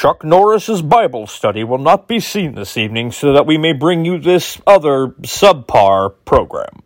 [0.00, 4.06] Chuck Norris's Bible study will not be seen this evening so that we may bring
[4.06, 6.80] you this other subpar program.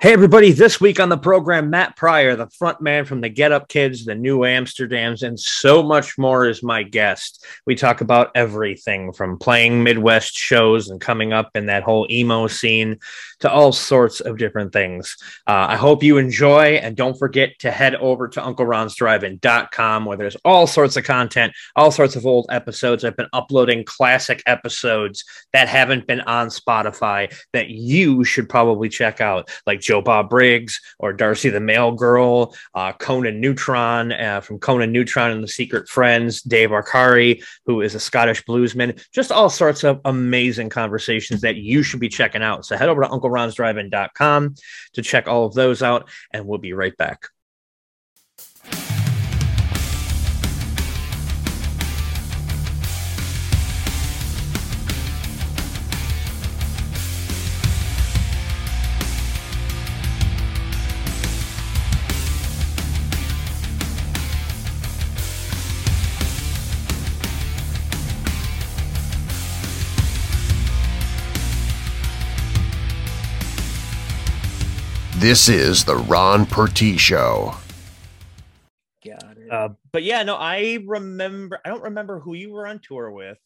[0.00, 0.52] Hey, everybody.
[0.52, 4.06] This week on the program, Matt Pryor, the front man from the Get Up Kids,
[4.06, 7.44] the New Amsterdams, and so much more is my guest.
[7.66, 12.46] We talk about everything from playing Midwest shows and coming up in that whole emo
[12.46, 12.98] scene
[13.44, 15.18] to all sorts of different things.
[15.46, 20.36] Uh, I hope you enjoy, and don't forget to head over to UncleRon'sDrive-In.com where there's
[20.46, 23.04] all sorts of content, all sorts of old episodes.
[23.04, 29.20] I've been uploading classic episodes that haven't been on Spotify that you should probably check
[29.20, 34.58] out, like Joe Bob Briggs or Darcy the Mail Girl, uh, Conan Neutron uh, from
[34.58, 38.98] Conan Neutron and the Secret Friends, Dave Arcari, who is a Scottish bluesman.
[39.12, 42.64] Just all sorts of amazing conversations that you should be checking out.
[42.64, 44.54] So head over to UncleRon'sDrive-In.com
[44.94, 47.26] to check all of those out, and we'll be right back.
[75.24, 77.54] This is the Ron Pertie Show.
[79.02, 79.50] Got it.
[79.50, 81.58] Uh, but yeah, no, I remember.
[81.64, 83.38] I don't remember who you were on tour with.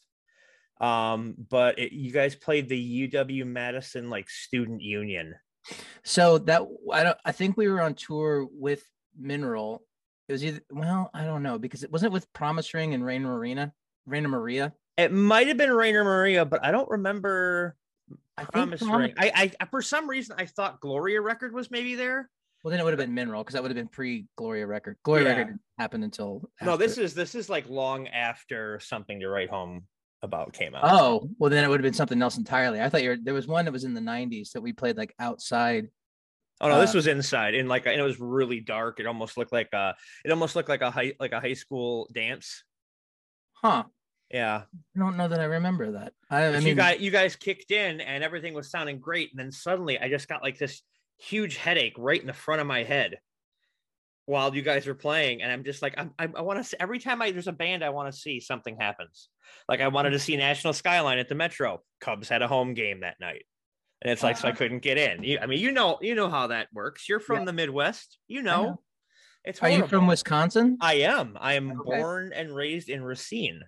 [0.81, 5.37] Um, but it, you guys played the UW Madison like student union.
[6.03, 6.63] So that
[6.93, 7.19] I don't.
[7.25, 8.83] I think we were on tour with
[9.17, 9.85] Mineral.
[10.27, 13.29] It was either well, I don't know because it wasn't with Promise Ring and Rainer
[13.29, 13.73] Marina,
[14.05, 14.73] Rainer Maria.
[14.97, 17.77] It might have been Rainer Maria, but I don't remember
[18.41, 19.33] I Promise Promise- Ring.
[19.35, 22.29] I, I for some reason I thought Gloria record was maybe there.
[22.65, 24.97] Well, then it would have been Mineral because that would have been pre Gloria record.
[25.05, 25.31] Gloria Yeah.
[25.31, 29.49] record didn't happen until No, this is this is like long after something to write
[29.51, 29.87] home
[30.23, 30.83] about came out.
[30.85, 32.81] Oh, well, then it would have been something else entirely.
[32.81, 34.97] I thought you were, there was one that was in the 90s that we played
[34.97, 35.87] like outside.
[36.61, 38.99] Oh no, this Uh, was inside and like and it was really dark.
[38.99, 42.09] It almost looked like a it almost looked like a high like a high school
[42.13, 42.65] dance.
[43.53, 43.85] Huh.
[44.31, 44.63] Yeah.
[44.95, 46.13] I don't know that I remember that.
[46.31, 49.31] I, I mean, you guys you guys kicked in and everything was sounding great.
[49.33, 50.83] And then suddenly I just got like this
[51.19, 53.19] huge headache right in the front of my head
[54.27, 55.41] while you guys were playing.
[55.41, 57.83] And I'm just like, I'm, I, I want to every time I there's a band
[57.83, 59.31] I want to see something happens.
[59.69, 61.83] Like I wanted to see National Skyline at the Metro.
[62.01, 63.47] Cubs had a home game that night.
[64.03, 65.23] And it's like, so I couldn't get in.
[65.23, 67.09] You, I mean, you know, you know how that works.
[67.09, 67.45] You're from Yeah.
[67.47, 68.19] the Midwest.
[68.29, 68.81] You know, know.
[69.45, 70.07] it's are you from.
[70.07, 70.77] Wisconsin?
[70.83, 71.37] I am.
[71.41, 71.99] I am Okay.
[71.99, 73.63] born and raised in Racine.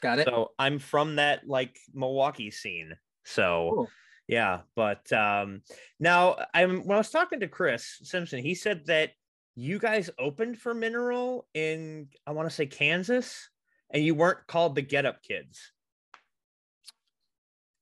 [0.00, 0.26] Got it.
[0.26, 2.96] So I'm from that like Milwaukee scene.
[3.24, 3.90] So Cool.
[4.28, 5.62] yeah, but um
[5.98, 9.10] now I'm when I was talking to Chris Simpson, he said that
[9.56, 13.50] you guys opened for Mineral in I want to say Kansas,
[13.90, 15.72] and you weren't called the Get Up Kids.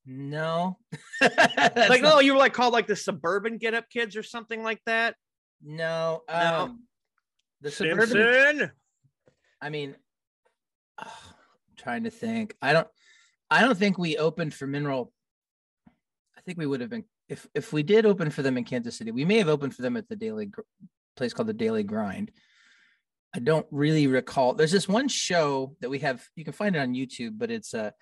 [0.07, 0.79] No.
[1.21, 4.81] like no, you were like called like the Suburban Get Up Kids or something like
[4.87, 5.15] that.
[5.63, 6.23] no.
[6.29, 6.61] No.
[6.65, 6.85] Um,
[7.61, 8.09] the suburban.
[8.09, 8.71] Simpson.
[9.61, 9.97] I mean,
[10.97, 11.07] I'm
[11.79, 12.55] trying to think.
[12.61, 12.89] I don't.
[13.51, 15.13] I don't think we opened for Mineral.
[16.37, 18.97] I think we would have been if if we did open for them in Kansas
[18.97, 19.11] City.
[19.11, 20.51] We may have opened for them at the Daily
[21.17, 22.31] place called the Daily Grind.
[23.35, 24.55] I don't really recall.
[24.55, 26.25] There's this one show that we have.
[26.35, 27.93] You can find it on YouTube, but it's a.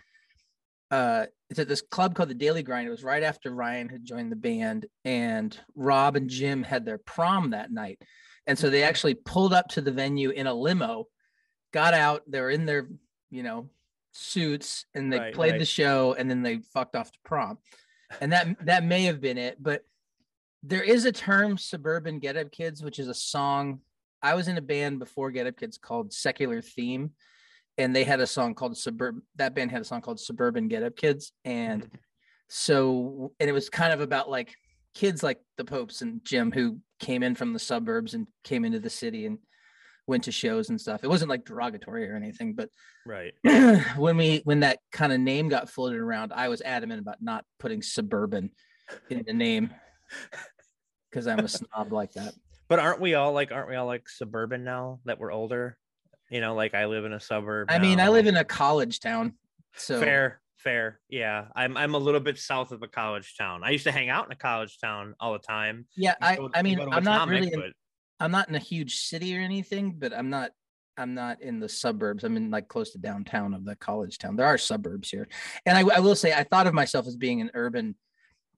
[0.88, 2.86] Uh, it's at this club called the Daily Grind.
[2.86, 6.98] It was right after Ryan had joined the band, and Rob and Jim had their
[6.98, 8.00] prom that night,
[8.46, 11.06] and so they actually pulled up to the venue in a limo,
[11.72, 12.22] got out.
[12.28, 12.88] They were in their,
[13.30, 13.68] you know,
[14.12, 15.58] suits, and they Right, played right.
[15.58, 17.58] the show, and then they fucked off to prom,
[18.20, 19.62] and that that may have been it.
[19.62, 19.82] But
[20.62, 23.80] there is a term, suburban get up kids, which is a song.
[24.22, 27.12] I was in a band before Get Up Kids called Secular Theme,
[27.78, 29.22] and they had a song called Suburban.
[29.36, 31.96] That band had a song called Suburban Get Up Kids, and mm-hmm.
[32.48, 34.54] so and it was kind of about like
[34.94, 38.80] kids like the Popes and Jim who came in from the suburbs and came into
[38.80, 39.38] the city and
[40.06, 41.02] went to shows and stuff.
[41.02, 42.70] It wasn't like derogatory or anything, but
[43.04, 43.34] Right.
[43.96, 47.44] when we when that kind of name got floated around, I was adamant about not
[47.58, 48.50] putting suburban
[49.10, 49.70] in the name
[51.10, 52.34] because I'm a snob like that.
[52.68, 55.76] But aren't we all like aren't we all like suburban now that we're older?
[56.30, 57.70] You know, like I live in a suburb.
[57.70, 59.34] I mean, I live in a college town,
[59.76, 60.98] so fair, fair.
[61.08, 61.46] Yeah.
[61.54, 63.62] I'm I'm a little bit south of a college town.
[63.62, 65.86] I used to hang out in a college town all the time.
[65.96, 66.14] yeah.
[66.20, 67.52] I I mean, I'm not really
[68.20, 70.50] I'm not in a huge city or anything, but I'm not
[70.98, 72.24] I'm not in the suburbs.
[72.24, 74.36] I'm in like close to downtown of the college town.
[74.36, 75.28] There are suburbs here,
[75.66, 77.96] and I, I will say I thought of myself as being an urban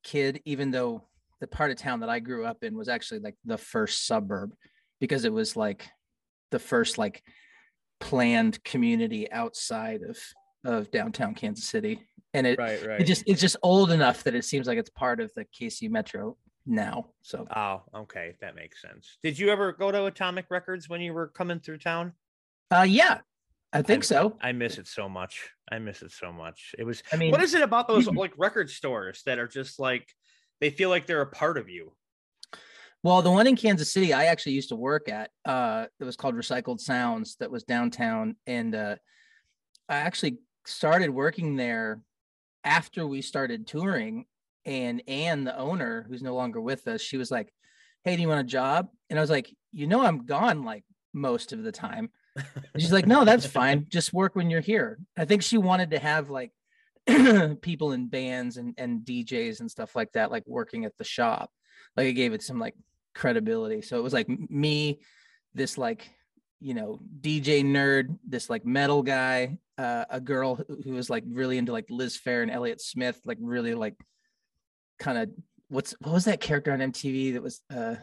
[0.04, 1.02] kid, even though
[1.40, 4.52] the part of town that I grew up in was actually like the first suburb
[5.00, 5.88] because it was like
[6.50, 7.22] the first like
[8.00, 10.18] planned community outside of
[10.64, 12.00] of downtown Kansas City,
[12.34, 13.00] and it Right, right.
[13.00, 15.90] it just it's just old enough that it seems like it's part of the KC
[15.90, 16.36] Metro
[16.68, 17.06] now.
[17.22, 19.18] So Oh, okay, that makes sense.
[19.22, 22.12] Did you ever go to Atomic Records when you were coming through town?
[22.70, 23.20] uh yeah,
[23.72, 24.36] I think I- so.
[24.40, 25.50] I miss it so much.
[25.70, 26.74] I miss it so much.
[26.78, 29.78] It was I mean, what is it about those like record stores that are just
[29.78, 30.06] like
[30.60, 31.92] they feel like they're a part of you?
[33.04, 35.30] Well, the one in Kansas City, I actually used to work at.
[35.44, 37.36] Uh, it was called Recycled Sounds.
[37.36, 38.96] That was downtown, and uh,
[39.88, 42.02] I actually started working there
[42.64, 44.26] after we started touring.
[44.68, 47.52] And Anne, the owner, who's no longer with us, she was like,
[48.04, 50.84] "Hey, do you want a job?" And I was like, "You know, I'm gone like
[51.12, 53.86] most of the time." And she's like, "No, that's fine.
[53.90, 56.52] Just work when you're here." I think she wanted to have like
[57.62, 61.50] people in bands and and DJs and stuff like that, like working at the shop
[61.96, 62.74] like it gave it some like
[63.14, 65.00] credibility so it was like me
[65.54, 66.08] this like
[66.60, 71.58] you know dj nerd this like metal guy uh, a girl who- was like really
[71.58, 73.94] into like liz phair and elliott smith like really like
[74.98, 75.30] kind of
[75.68, 77.94] what's what was that character on mtv that was uh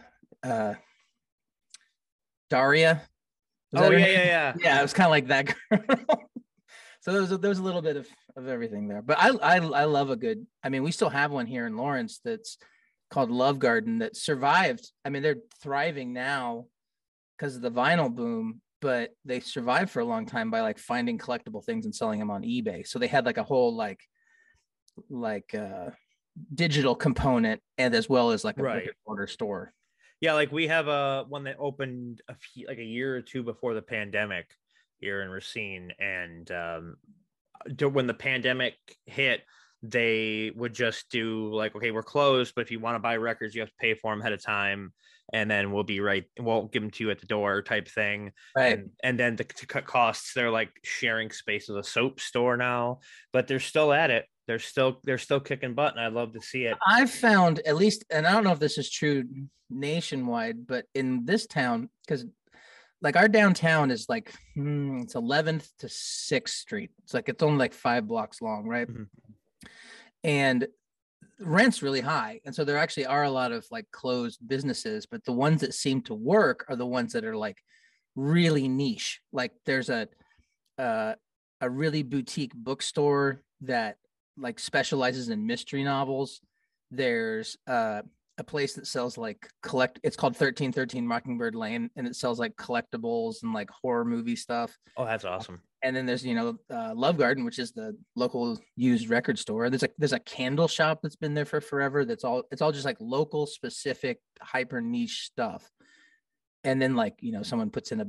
[0.44, 0.74] uh
[2.50, 3.02] daria
[3.72, 4.14] Was oh yeah, name?
[4.14, 4.54] yeah, yeah.
[4.62, 6.20] yeah, it was kind of like that girl.
[7.02, 8.08] so there was a, there was a little bit of
[8.38, 10.46] of everything there, but I, I I love a good.
[10.64, 12.58] I mean, we still have one here in Lawrence that's
[13.10, 14.92] called Love Garden that survived.
[15.06, 16.66] I mean, they're thriving now
[17.38, 21.18] because of the vinyl boom, but they survived for a long time by like finding
[21.18, 22.86] collectible things and selling them on eBay.
[22.86, 24.02] So they had like a whole like
[25.10, 25.92] like uh
[26.54, 28.74] digital component and as well as like a Right.
[28.74, 29.74] brick and mortar store.
[30.22, 33.44] Yeah, like we have a one that opened a few, like a year or two
[33.44, 34.48] before the pandemic
[34.98, 36.96] here in Racine, and um,
[37.92, 39.42] when the pandemic hit,
[39.84, 43.54] they would just do like, okay, we're closed, but if you want to buy records,
[43.54, 44.94] you have to pay for them ahead of time,
[45.34, 48.32] and then we'll be right, we'll give them to you at the door, type thing.
[48.56, 48.80] Right.
[48.80, 52.58] And, and then to, to cut costs, they're like sharing space with a soap store
[52.58, 53.00] now,
[53.34, 54.26] but they're still at it.
[54.48, 56.78] They're still they're still kicking butt, and I love to see it.
[56.86, 59.24] I've found at least, and I don't know if this is true
[59.70, 62.26] nationwide, but in this town, because
[63.02, 66.92] like our downtown is like hmm, it's 11th to 6th Street.
[67.04, 68.88] It's like it's only like five blocks long, right?
[68.88, 69.08] Mhm.
[70.24, 70.68] And
[71.40, 75.26] rent's really high, and so there actually are a lot of like closed businesses, but
[75.26, 77.58] the ones that seem to work are the ones that are like
[78.16, 79.22] really niche.
[79.32, 80.08] Like there's a
[80.78, 81.16] uh,
[81.62, 83.98] a really boutique bookstore that
[84.38, 86.42] like specializes in mystery novels.
[86.92, 88.02] There's uh,
[88.38, 90.00] a place that sells like collect.
[90.04, 94.36] It's called thirteen thirteen Mockingbird Lane, and it sells like collectibles and like horror movie
[94.36, 94.78] stuff.
[94.98, 95.62] Oh, that's awesome.
[95.82, 99.70] And then there's you know uh, Love Garden, which is the local used record store.
[99.70, 102.06] There's like there's a candle shop that's been there for forever.
[102.06, 102.44] That's all.
[102.52, 105.70] It's all just like local specific hyper niche stuff.
[106.64, 108.08] And then like you know someone puts in a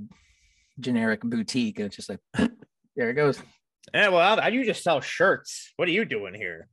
[0.80, 2.20] generic boutique, and it's just like
[2.96, 3.40] there it goes.
[3.94, 5.72] Yeah, well, I, you just sell shirts.
[5.76, 6.68] What are you doing here?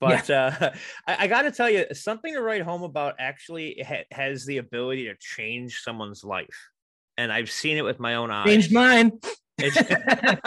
[0.00, 0.72] But uh,
[1.06, 4.58] I, I got to tell you, something to write home about actually ha- has the
[4.58, 6.70] ability to change someone's life,
[7.16, 8.46] and I've seen it with my own eyes.
[8.46, 9.12] Changed mine.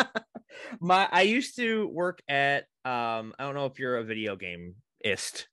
[0.79, 4.75] My I used to work at um I don't know if you're a video game
[5.03, 5.47] ist.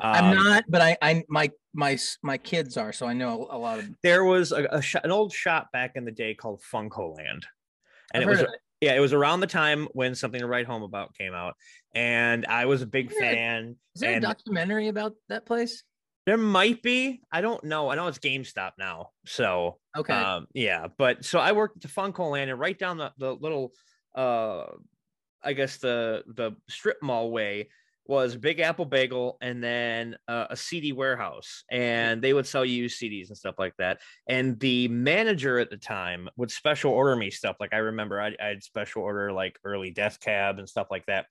[0.00, 3.58] I'm Um, not, but I, I, my, my, my kids are, so I know a
[3.58, 3.90] lot of.
[4.02, 7.44] There was a, a shop, an old shop back in the day called FuncoLand,
[8.12, 8.48] and I've it was it.
[8.82, 11.54] Yeah, it was around the time when Something to Write Home About came out,
[11.94, 13.20] and I was a big Yeah.
[13.20, 13.76] fan.
[13.94, 15.84] Is there and- a documentary about that place?
[16.26, 17.20] There might be.
[17.30, 17.90] I don't know.
[17.90, 19.10] I know it's GameStop now.
[19.24, 20.12] So Okay.
[20.12, 23.72] um yeah, but so I worked at the FuncoLand and right down the, the little
[24.16, 24.66] uh
[25.44, 27.68] I guess the the strip mall way
[28.06, 32.86] was Big Apple Bagel and then uh, a CD warehouse and they would sell you
[32.86, 34.00] CDs and stuff like that.
[34.26, 37.56] And the manager at the time would special order me stuff.
[37.60, 41.26] Like I remember I, I'd special order like early Death Cab and stuff like that.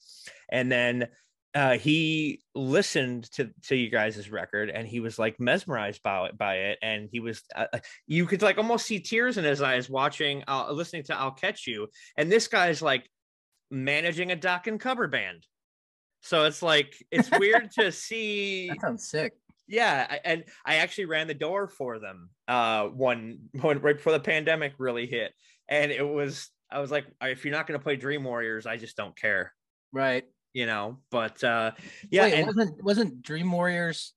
[0.49, 1.09] And then
[1.53, 6.37] uh, he listened to to you guys' record and he was like mesmerized by it
[6.37, 9.61] by it and he was uh, uh, you could like almost see tears in his
[9.61, 13.09] eyes watching uh, listening to I'll catch you and this guy's like
[13.69, 15.45] managing a Dokken cover band
[16.21, 19.33] so it's like it's weird to see that sounds sick.
[19.67, 24.13] yeah I, and i actually ran the door for them uh one one right before
[24.13, 25.33] the pandemic really hit
[25.69, 28.77] and it was i was like if you're not going to play dream warriors i
[28.77, 29.53] just don't care
[29.93, 30.23] Right.
[30.53, 31.71] you know but uh
[32.09, 34.13] yeah Wait, and wasn't wasn't Dream Warriors?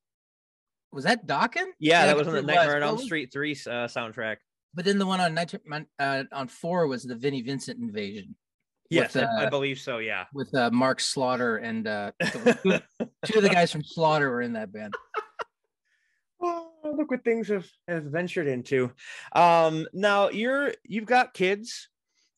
[0.92, 1.74] Was that Dokken's?
[1.80, 3.56] yeah that was on the nightmare on elm street 3 uh,
[3.88, 4.36] soundtrack
[4.74, 5.52] But then the one on Night
[5.98, 8.36] uh, on four was the Vinnie Vincent invasion
[8.90, 12.80] yes With, I- I uh, believe so yeah with uh, Mark Slaughter and uh, two,
[13.24, 14.94] two of the guys from Slaughter were in that band.
[16.40, 18.92] Oh, look what things have, have ventured into.
[19.34, 21.88] Um, now you're you've got kids,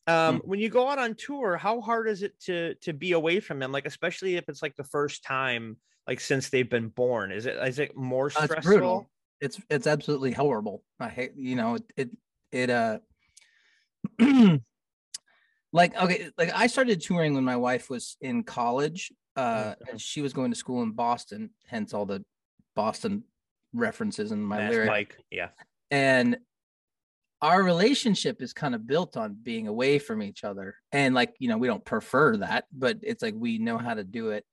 [0.07, 3.39] Um, when you go out on tour, how hard is it to to be away
[3.41, 3.71] from them?
[3.73, 5.75] Like, especially if it's like the first time,
[6.07, 7.31] like since they've been born.
[7.33, 8.55] Is it is it more Uh, stressful?
[8.57, 9.11] it's brutal.
[9.41, 10.83] It's it's absolutely horrible.
[10.99, 12.09] I hate you know it it,
[12.51, 12.99] it uh
[15.77, 19.11] like okay like I started touring when my wife was in college.
[19.35, 22.25] Uh, and she was going to school in Boston, hence all the
[22.75, 23.23] Boston
[23.71, 24.89] references in my lyrics.
[24.89, 25.17] Mike.
[25.29, 25.49] Yeah.
[25.91, 26.37] and
[27.41, 31.47] our relationship is kind of built on being away from each other and like you
[31.47, 34.45] know we don't prefer that but it's like we know how to do it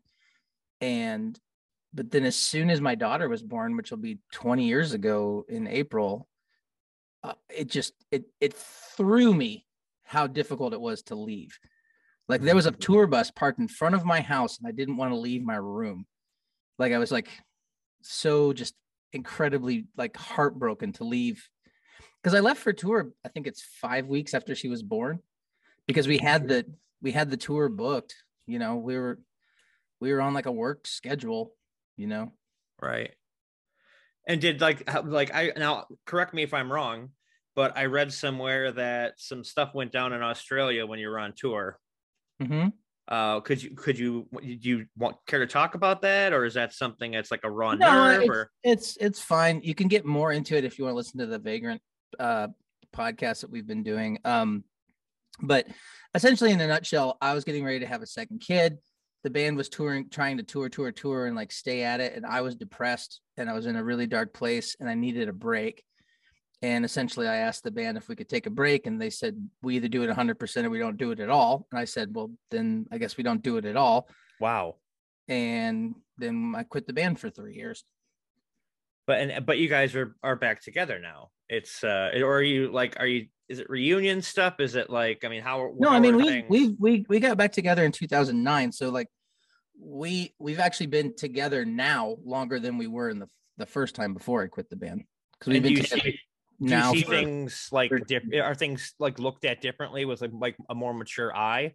[0.80, 1.38] and
[1.94, 5.44] but then as soon as my daughter was born which will be 20 years ago
[5.48, 6.28] in april
[7.22, 9.66] uh, it just it it threw me
[10.04, 11.58] how difficult it was to leave
[12.28, 12.56] like there mm-hmm.
[12.56, 15.18] was a tour bus parked in front of my house and i didn't want to
[15.18, 16.06] leave my room
[16.78, 17.28] like i was like
[18.02, 18.74] so just
[19.12, 21.48] incredibly like heartbroken to leave
[22.24, 23.12] because I left for tour.
[23.24, 25.20] I think it's five weeks after she was born,
[25.86, 26.64] because we had the
[27.02, 28.14] we had the tour booked.
[28.46, 29.20] You know, we were
[30.00, 31.52] we were on like a work schedule.
[31.96, 32.32] You know,
[32.80, 33.12] Right.
[34.26, 37.10] And did like like I now correct me if I'm wrong,
[37.54, 41.32] but I read somewhere that some stuff went down in Australia when you were on
[41.36, 41.78] tour.
[42.42, 42.68] mm-hmm.
[43.06, 46.54] Uh, could you could you do you want care to talk about that, or is
[46.54, 48.22] that something that's like a raw No, nerve?
[48.22, 49.60] it's, Or it's it's fine.
[49.62, 51.82] You can get more into it if you want to listen to the Vagrant
[52.18, 52.48] uh,
[52.94, 54.18] podcast that we've been doing.
[54.24, 54.64] Um,
[55.42, 55.66] but
[56.14, 58.78] essentially, in a nutshell, I was getting ready to have a second kid.
[59.22, 62.14] The band was touring, trying to tour, tour, tour, and like stay at it.
[62.14, 65.28] And I was depressed, and I was in a really dark place, and I needed
[65.28, 65.84] a break.
[66.64, 69.36] And essentially, I asked the band if we could take a break, and they said
[69.60, 71.66] we either do it 100% or we don't do it at all.
[71.70, 74.08] And I said, well, then I guess we don't do it at all.
[74.40, 74.76] wow.
[75.28, 77.84] And then I quit the band for three years.
[79.06, 81.28] But and but you guys are are back together now.
[81.50, 84.54] It's uh, or are you like are you is it reunion stuff?
[84.58, 85.70] Is it like I mean how?
[85.78, 86.46] no how i mean we things?
[86.48, 89.08] we we we got back together in 2009 so like
[89.78, 93.28] we we've actually been together now longer than we were in the
[93.58, 95.04] the first time before i quit the band
[95.38, 96.18] because we've And been together see,
[96.60, 99.60] do now you see for- things like for- diff- eh, are things like looked at
[99.60, 101.74] differently with like, like a more mature eye?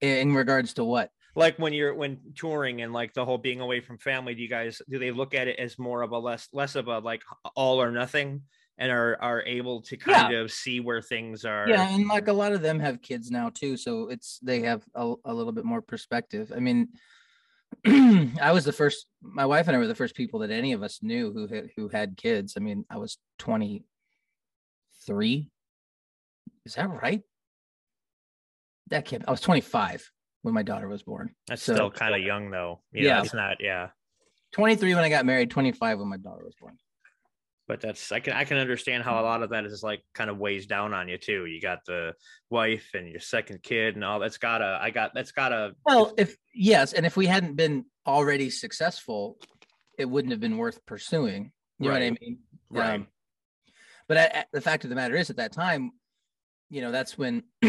[0.00, 1.10] in regards to what?
[1.36, 4.48] Like when you're when touring and like the whole being away from family do you
[4.48, 7.22] guys do they look at it as more of a less less of a like
[7.54, 8.42] all or nothing
[8.78, 11.68] and are are able to kind of see where things are?
[11.68, 14.82] Yeah and like a lot of them have kids now too so it's they have
[14.94, 16.50] a, a little bit more perspective.
[16.54, 16.88] I mean
[17.86, 20.82] i was the first my wife and i were the first people that any of
[20.82, 22.54] us knew who had who had kids.
[22.56, 25.50] I mean i was 23
[26.66, 27.22] is that right?
[28.88, 30.10] That can't i was 25
[30.42, 31.34] when my daughter was born.
[31.48, 32.80] That's so- still kind of young though.
[32.92, 33.22] Yeah, Yeah.
[33.22, 33.88] it's not yeah.
[34.52, 36.76] 23 when i got married 25 when my daughter was born
[37.70, 40.28] but that's i can i can understand how a lot of that is like kind
[40.28, 42.12] of weighs down on you too you got the
[42.50, 46.36] wife and your second kid and all that's gotta i got that's gotta Well, if
[46.52, 49.38] yes, and if we hadn't been already successful,
[49.98, 51.52] it wouldn't have been worth pursuing.
[51.78, 52.38] You know what I mean?
[52.70, 52.94] Right.
[52.94, 53.06] Um,
[54.08, 55.92] but the fact of the matter is, at that time,
[56.68, 57.44] you know, that's when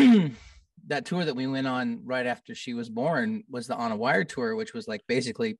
[0.87, 3.95] that tour that we went on right after she was born was the On a
[3.95, 5.57] Wire tour, which was like basically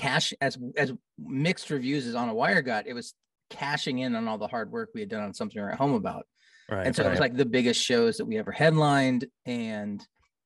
[0.00, 2.86] cash as as mixed reviews as On a Wire got.
[2.86, 3.14] It was
[3.50, 5.94] cashing in on all the hard work we had done on something we're at home
[5.94, 6.26] about.
[6.70, 10.00] Right and so it was like the biggest shows that we ever headlined and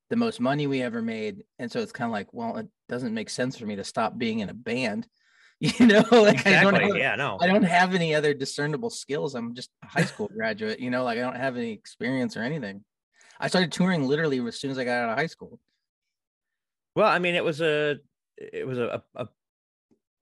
[0.08, 1.44] the most money we ever made.
[1.58, 4.18] And so it's kind of like well it doesn't make sense for me to stop
[4.18, 5.06] being in a band
[5.60, 7.38] you know like i don't have, yeah no.
[7.40, 9.36] I don't have any other discernible skills.
[9.36, 12.42] I'm just a high school graduate you know like i don't have any experience or
[12.42, 12.84] anything.
[13.38, 15.60] I started touring literally as soon as i got out of high school.
[16.96, 17.98] Well, I mean, it was a
[18.36, 19.28] it was a a,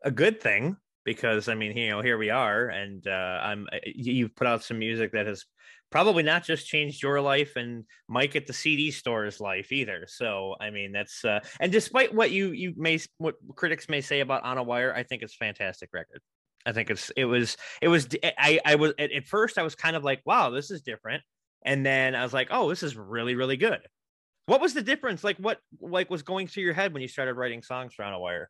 [0.05, 4.13] a good thing because I mean, you know, here we are, and uh, I'm you-
[4.13, 5.45] you've put out some music that has
[5.91, 10.07] probably not just changed your life and Mike at the CD store's life either.
[10.09, 14.21] So I mean, that's uh, and despite what you you may what critics may say
[14.21, 16.21] about On a Wire, I think it's fantastic record.
[16.65, 19.75] I think it's it was it was I I was at, at first I was
[19.75, 21.23] kind of like, wow, this is different,
[21.65, 23.81] and then I was like, oh, this is really really good.
[24.47, 25.23] What was the difference?
[25.25, 28.13] Like what like was going through your head when you started writing songs for On
[28.13, 28.49] a Wire?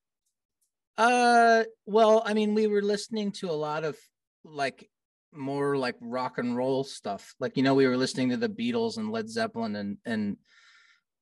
[0.98, 3.96] Uh, well, I mean, we were listening to a lot of
[4.44, 4.88] like
[5.32, 7.34] more like rock and roll stuff.
[7.40, 10.36] Like, you know, we were listening to the Beatles and Led Zeppelin and and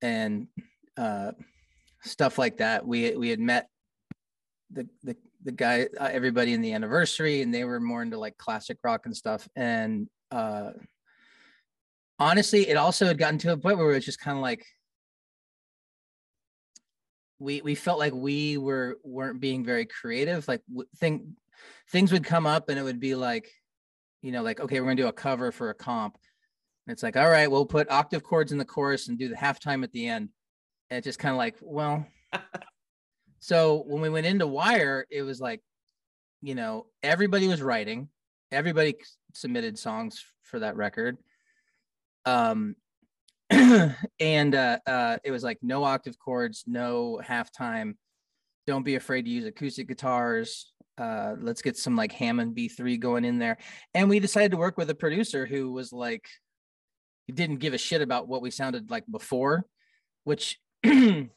[0.02, 0.48] and
[0.96, 1.32] uh
[2.02, 2.86] stuff like that.
[2.86, 3.68] We we had met
[4.70, 8.36] the the the guy uh, everybody in the anniversary and they were more into like
[8.36, 10.70] classic rock and stuff and uh
[12.18, 14.64] honestly it also had gotten to a point where it was just kind of like
[17.40, 20.62] we we felt like we were weren't being very creative like
[20.98, 21.34] thing
[21.90, 23.50] things would come up and it would be like
[24.22, 26.16] you know like okay we're gonna do a cover for a comp
[26.90, 29.84] it's like, all right, we'll put octave chords in the chorus and do the halftime
[29.84, 30.30] at the end.
[30.90, 32.06] And it's just kind of like, well,
[33.38, 35.62] so when we went into Wire, it was like,
[36.42, 38.08] you know, everybody was writing,
[38.50, 38.96] everybody
[39.34, 41.18] submitted songs for that record.
[42.24, 42.76] Um,
[44.20, 47.94] and uh, uh, it was like no octave chords, no halftime.
[48.66, 50.72] Don't be afraid to use acoustic guitars.
[50.96, 53.58] Uh, let's get some like Hammond B3 going in there.
[53.94, 56.24] And we decided to work with a producer who was like,
[57.26, 59.64] he didn't give a shit about what we sounded like before,
[60.24, 61.30] which I'm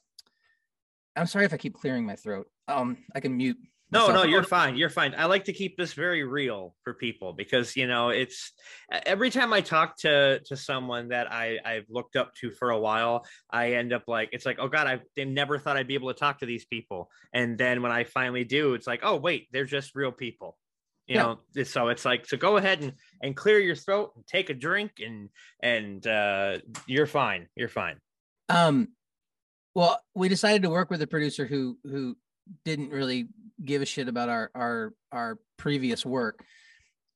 [1.25, 2.47] sorry if I keep clearing my throat.
[2.67, 3.57] Um, I can mute
[3.93, 4.75] no, no, you're fine.
[4.75, 5.13] You're fine.
[5.17, 8.51] I like to keep this very real for people because you know it's
[8.91, 12.79] every time I talk to to someone that I I've looked up to for a
[12.79, 15.93] while, I end up like it's like oh god, I they never thought I'd be
[15.93, 19.15] able to talk to these people, and then when I finally do, it's like oh
[19.15, 20.57] wait, they're just real people.
[21.07, 21.35] You yeah.
[21.55, 24.53] know, so it's like so go ahead and and clear your throat and take a
[24.53, 25.29] drink and
[25.61, 27.47] and uh, you're fine.
[27.55, 27.99] You're fine.
[28.49, 28.89] Um,
[29.75, 32.15] well, we decided to work with a producer who who
[32.65, 33.27] didn't really
[33.63, 36.43] give a shit about our our our previous work.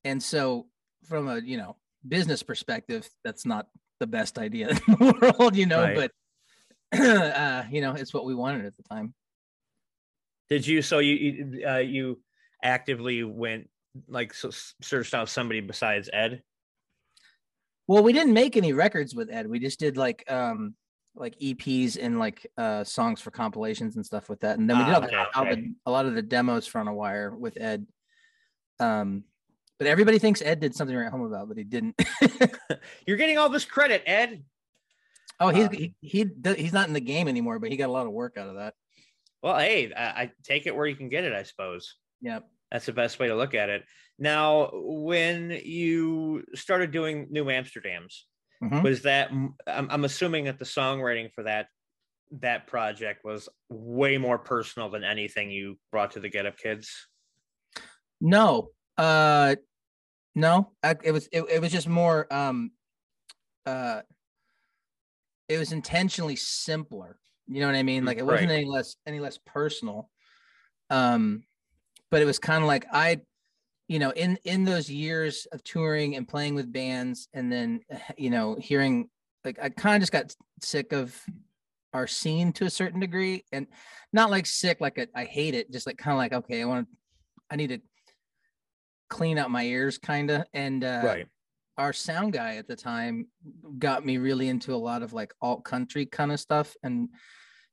[0.04, 0.68] And so
[1.06, 1.76] from a you know
[2.08, 3.68] business perspective that's not
[4.00, 5.96] the best idea in the world you know right.
[5.96, 9.14] but uh you know it's what we wanted at the time.
[10.50, 12.22] Did you so you uh, you
[12.64, 13.70] actively went
[14.08, 14.50] like so,
[14.82, 16.42] searched out somebody besides ed?
[17.88, 19.48] Well we didn't make any records with ed.
[19.48, 20.76] We just did like um
[21.20, 24.60] like EPs and like uh songs for compilations and stuff with that.
[24.60, 25.72] And then we did ah, okay, a, okay.
[25.86, 27.86] a lot of the demos for on a wire with Ed.
[28.80, 29.24] Um,
[29.78, 32.00] but everybody thinks Ed did something right home about, but he didn't.
[33.08, 34.44] You're getting all this credit, Ed.
[35.40, 37.92] Oh, he's uh, he, he he's not in the game anymore, but he got a
[37.92, 38.74] lot of work out of that.
[39.44, 41.96] Well, hey, I, I take it where you can get it, I suppose.
[42.22, 42.48] Yep.
[42.72, 43.84] That's the best way to look at it.
[44.20, 48.24] Now, when you started doing New Amsterdams,
[48.64, 48.82] mm-hmm.
[48.82, 51.68] was that I'm, I'm assuming that the songwriting for that
[52.32, 57.08] that project was way more personal than anything you brought to the Get Up Kids.
[58.20, 59.56] No, uh,
[60.36, 62.72] no, I, it was it, it was just more um,
[63.66, 64.02] uh,
[65.48, 67.18] it was intentionally simpler.
[67.48, 68.06] You know what I mean?
[68.06, 68.58] Like it wasn't right.
[68.58, 70.10] any less any less personal.
[70.90, 71.44] Um,
[72.10, 73.22] but it was kind of like I
[73.88, 77.82] you know in in those years of touring and playing with bands and then
[78.18, 79.10] you know hearing
[79.46, 81.20] like i kind of just got sick of
[81.94, 83.66] our scene to a certain degree and
[84.14, 86.66] not like sick like a, I hate it just like kind of like okay i
[86.66, 86.96] want to
[87.50, 87.80] i need to
[89.10, 91.28] clean out my ears kind of and uh right.
[91.78, 93.28] our sound guy at the time
[93.80, 97.08] got me really into a lot of like alt country kind of stuff and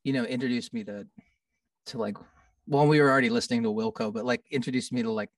[0.05, 1.05] you know introduced me to
[1.87, 2.17] to like
[2.69, 5.29] well we were already listening to wilco but like introduced me to like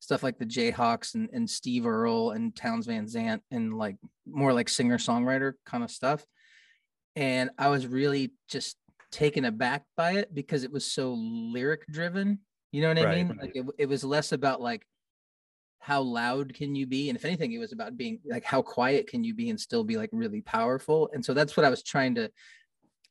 [0.00, 4.52] stuff like the Jayhawks and, and Steve Earle and Townes Van Zandt and like more
[4.52, 6.24] like singer songwriter kind of stuff.
[7.16, 8.76] And I was really just
[9.10, 12.40] taken aback by it because it was so lyric driven.
[12.72, 13.28] You know what I right.
[13.28, 13.38] mean?
[13.40, 14.84] Like it, it was less about like
[15.78, 17.08] how loud can you be?
[17.08, 19.84] And if anything, it was about being like how quiet can you be and still
[19.84, 21.10] be like really powerful.
[21.12, 22.30] And so that's what I was trying to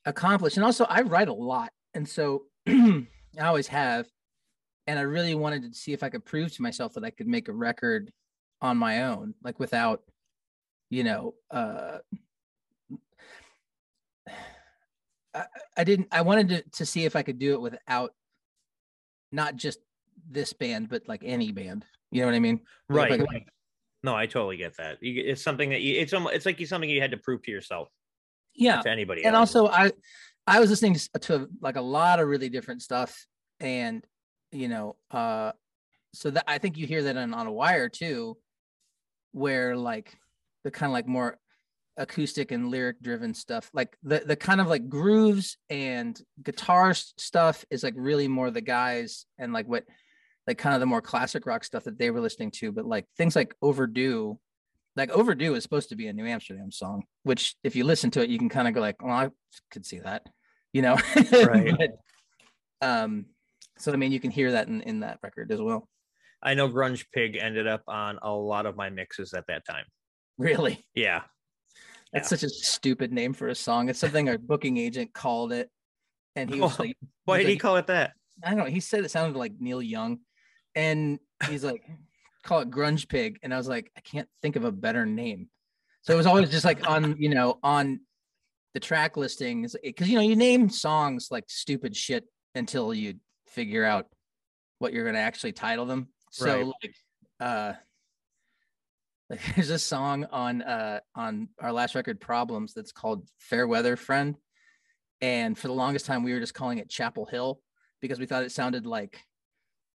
[0.05, 0.57] accomplish.
[0.57, 1.71] And also I write a lot.
[1.93, 3.05] And so I
[3.39, 4.07] always have
[4.87, 7.27] and I really wanted to see if I could prove to myself that I could
[7.27, 8.11] make a record
[8.61, 10.01] on my own, like without,
[10.89, 11.99] you know, uh,
[15.35, 16.09] I, I didn't.
[16.11, 18.13] I wanted to to see if I could do it without
[19.31, 19.79] not just
[20.29, 21.85] this band, but like any band.
[22.11, 22.59] You know what I mean?
[22.87, 23.19] Right.
[23.19, 23.47] Like,
[24.03, 24.97] no, I totally get that.
[25.01, 27.89] It's something that you, it's it's like you something you had to prove to yourself.
[28.53, 28.81] Yeah.
[28.81, 29.25] To anybody.
[29.25, 29.55] And else.
[29.55, 29.91] also, I
[30.45, 33.25] I was listening to, to like a lot of really different stuff,
[33.59, 34.05] and
[34.53, 35.51] you know, uh,
[36.13, 38.37] so that I think you hear that on, on a wire too,
[39.31, 40.13] where like
[40.63, 41.37] the kind of like more
[41.97, 47.65] acoustic and lyric driven stuff, like the the kind of like grooves and guitar stuff
[47.69, 49.83] is like really more the guys and like what
[50.47, 53.05] like kind of the more classic rock stuff that they were listening to, but like
[53.17, 54.37] things like overdue,
[54.95, 58.21] like overdue is supposed to be a New Amsterdam song, which if you listen to
[58.21, 59.29] it, you can kind of go like, well, I
[59.71, 60.27] could see that,
[60.73, 60.97] you know,
[61.31, 61.73] right.
[61.77, 61.97] but,
[62.81, 63.25] um,
[63.83, 65.89] so I mean, you can hear that in, in that record as well.
[66.41, 69.85] I know Grunge Pig ended up on a lot of my mixes at that time.
[70.37, 70.85] Really?
[70.95, 71.23] Yeah.
[72.13, 72.37] That's yeah.
[72.37, 73.89] such a stupid name for a song.
[73.89, 75.69] It's something our booking agent called it.
[76.35, 78.13] And he was like, Why did like, he call it that?
[78.43, 78.65] I don't know.
[78.65, 80.19] He said it sounded like Neil Young.
[80.75, 81.19] And
[81.49, 81.83] he's like,
[82.43, 83.39] call it Grunge Pig.
[83.43, 85.49] And I was like, I can't think of a better name.
[86.03, 88.01] So it was always just like on, you know, on
[88.73, 93.15] the track listings, because you know, you name songs like stupid shit until you
[93.53, 94.07] figure out
[94.79, 96.09] what you're going to actually title them.
[96.31, 96.65] So right.
[96.65, 96.95] like,
[97.39, 97.73] uh,
[99.29, 103.95] Like, there's a song on uh on our last record, Problems, that's called Fair Weather
[103.95, 104.35] Friend.
[105.21, 107.59] And for the longest time, we were just calling it Chapel Hill
[108.01, 109.17] because we thought it sounded like,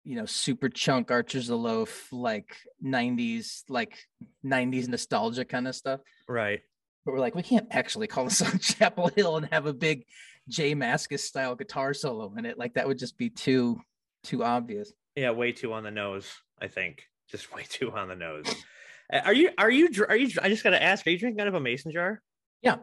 [0.05, 3.99] you know, Superchunk Archers of Loaf, like 90s, like
[4.45, 6.01] 90s nostalgia kind of stuff.
[6.27, 6.61] Right.
[7.05, 10.07] But we're like, we can't actually call the song Chapel Hill and have a big
[10.49, 12.59] J Mascis style guitar solo in it.
[12.59, 13.81] Like that would just be too
[14.25, 14.93] too obvious.
[15.17, 16.31] Yeah, way too on the nose.
[16.61, 18.47] I think just way too on the nose.
[19.11, 19.51] Are you?
[19.57, 19.89] Are you?
[20.09, 20.31] Are you?
[20.43, 21.07] I just got to ask.
[21.07, 22.21] Are you drinking out of a mason jar?
[22.63, 22.77] Yeah.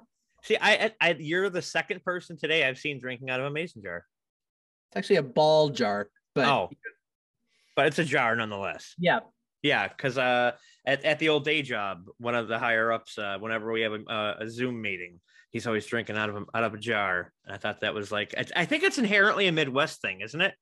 [0.44, 3.50] See, I, I, I, you're the second person today I've seen drinking out of a
[3.50, 4.06] mason jar.
[4.90, 6.70] It's actually a ball jar, but oh,
[7.76, 8.94] but it's a jar nonetheless.
[9.00, 9.22] yeah,
[9.64, 10.52] Yeah, because uh,
[10.86, 13.94] at, at the old day job, one of the higher ups, uh, whenever we have
[13.94, 15.20] a, uh, a Zoom meeting,
[15.56, 17.32] he's always drinking out of a, out of a jar.
[17.46, 20.42] And I thought that was like, I, I think it's inherently a Midwest thing, isn't
[20.42, 20.54] it?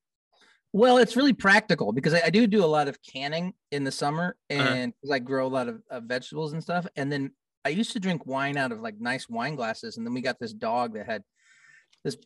[0.72, 3.92] Well, it's really practical because I, I do do a lot of canning in the
[3.92, 4.92] summer, Uh-huh.
[5.12, 6.86] I grow a lot of, of vegetables and stuff.
[6.96, 7.32] And then
[7.66, 10.40] I used to drink wine out of like nice wine glasses, and then we got
[10.40, 11.24] this dog that had
[12.04, 12.18] this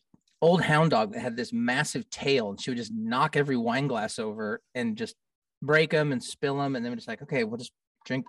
[0.41, 3.87] old hound dog that had this massive tail, and she would just knock every wine
[3.87, 5.15] glass over and just
[5.61, 7.71] break them and spill them, and then we're just like, okay, we'll just
[8.05, 8.25] drink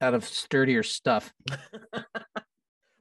[0.00, 1.32] out of sturdier stuff.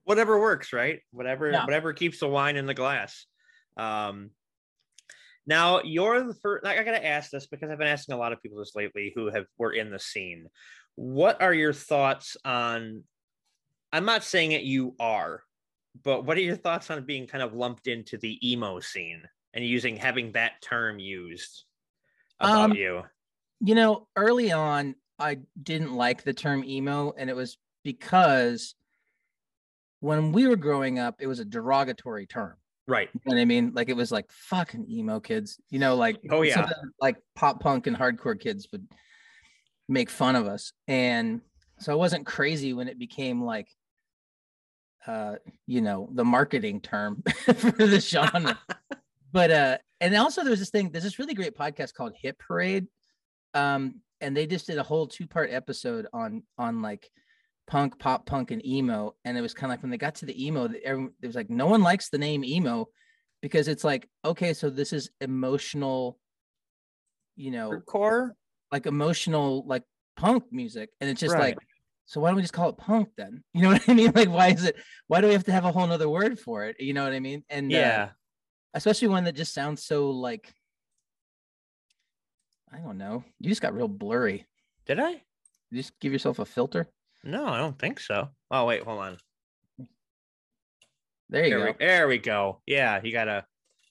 [0.05, 1.01] whatever works, right?
[1.11, 1.65] Whatever, Yeah.
[1.65, 3.25] whatever keeps the wine in the glass.
[3.75, 4.31] Um,
[5.45, 6.63] now you're the first.
[6.63, 9.11] Like, I gotta ask this because I've been asking a lot of people this lately
[9.15, 10.47] who have were in the scene.
[10.95, 13.03] What are your thoughts on?
[13.91, 15.43] I'm not saying that you are,
[16.03, 19.65] but what are your thoughts on being kind of lumped into the emo scene and
[19.65, 21.65] using having that term used
[22.39, 23.03] about Um, you?
[23.61, 28.75] You know, early on, I didn't like the term emo, and it was because
[30.05, 32.53] when we were growing up, it was a derogatory term.
[32.87, 33.09] Right.
[33.13, 33.71] You know what I mean?
[33.73, 36.69] Like it was like fucking emo kids, you know, like Oh, yeah.
[37.01, 38.87] like pop punk and hardcore kids would
[39.89, 40.71] make fun of us.
[40.87, 41.41] And
[41.79, 43.67] so I wasn't crazy when it became like
[45.07, 45.35] uh,
[45.67, 47.23] you know, the marketing term
[47.57, 48.59] for the genre.
[49.31, 52.87] but uh and also there's this thing, there's this really great podcast called Hit Parade.
[53.55, 57.09] Um, and they just did a whole two-part episode on on like
[57.67, 59.15] punk, pop punk, and emo.
[59.25, 61.35] And it was kind of like when they got to the emo, everyone, it was
[61.35, 62.87] like no one likes the name emo
[63.41, 66.19] because it's like, okay, so this is emotional,
[67.35, 68.35] you know, Core.
[68.71, 69.83] like emotional, like
[70.15, 70.89] punk music.
[71.01, 71.55] And it's just Right.
[71.55, 71.67] like,
[72.05, 73.43] so why don't we just call it punk then?
[73.53, 74.11] You know what I mean?
[74.13, 74.75] Like, why is it,
[75.07, 76.75] why do we have to have a whole nother word for it?
[76.79, 77.43] You know what I mean?
[77.49, 78.09] And uh, Yeah.
[78.73, 80.53] especially one that just sounds so like,
[82.71, 83.23] I don't know.
[83.39, 84.45] You just got real blurry.
[84.85, 85.11] Did I?
[85.71, 86.89] You just give yourself a filter.
[87.25, 88.29] No, I don't think so.
[88.51, 89.17] Oh wait, hold on.
[91.29, 91.65] There you There go.
[91.79, 92.61] we, there we go.
[92.65, 93.45] Yeah, you gotta.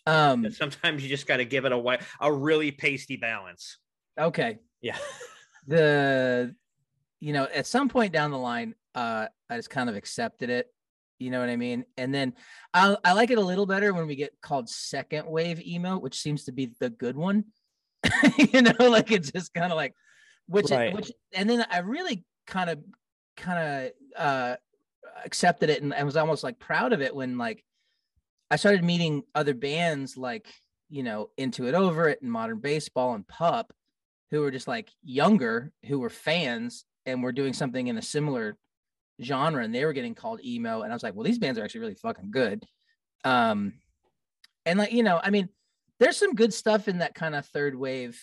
[0.07, 3.79] Um, Sometimes you just gotta give it a white, a really pasty balance.
[4.19, 4.59] okay.
[4.81, 4.99] Yeah.
[5.67, 6.55] the
[7.21, 10.67] you know at some point down the line uh i just kind of accepted it
[11.19, 12.35] you know what i mean and then
[12.75, 16.21] i i like it a little better when we get called second wave emo which
[16.21, 17.45] seems to be the good one
[18.37, 19.95] you know like it's just kind of like
[20.49, 20.93] which Right.
[20.95, 22.79] which and then i really kind of
[23.37, 23.59] kind
[24.17, 24.57] of uh
[25.25, 27.65] accepted it and i was almost like proud of it when like
[28.51, 30.47] i started meeting other bands like
[30.89, 33.73] you know into it over it and modern baseball and pup
[34.31, 38.57] who were just like younger who were fans and were doing something in a similar
[39.23, 41.65] genre and they were getting called emo and i was like well these bands are
[41.65, 42.65] actually really fucking good.
[43.25, 43.75] Um
[44.67, 45.49] and like you know i mean
[46.01, 48.21] there's some good stuff in that kind of third wave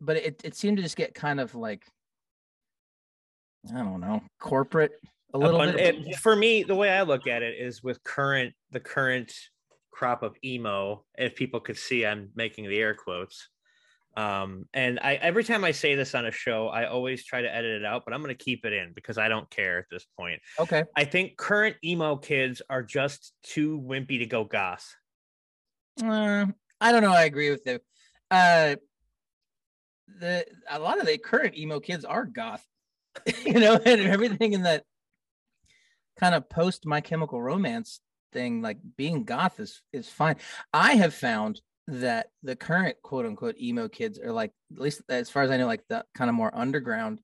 [0.00, 1.86] but it, it seemed to just get kind of like
[3.74, 4.92] i don't know corporate
[5.34, 8.02] a little But bit it- for me, the way I look at it is with
[8.04, 9.32] current the current
[9.90, 11.04] crop of emo.
[11.18, 13.48] If people could see, I'm making the air quotes.
[14.16, 17.54] Um, and I every time I say this on a show, I always try to
[17.54, 19.86] edit it out, but I'm going to keep it in because I don't care at
[19.90, 20.40] this point.
[20.58, 24.86] okay I think current emo kids are just too wimpy to go goth.
[26.02, 26.46] Uh,
[26.80, 27.12] I don't know.
[27.12, 27.78] I agree with you.
[28.30, 28.76] Uh,
[30.20, 32.64] the a lot of the current emo kids are goth,
[33.44, 34.84] you know, and everything in that
[36.18, 38.00] kind of post My Chemical Romance
[38.32, 40.36] thing, like being goth is is fine.
[40.72, 45.30] I have found that the current quote unquote emo kids are like, at least as
[45.30, 47.20] far as I know, like the kind of more underground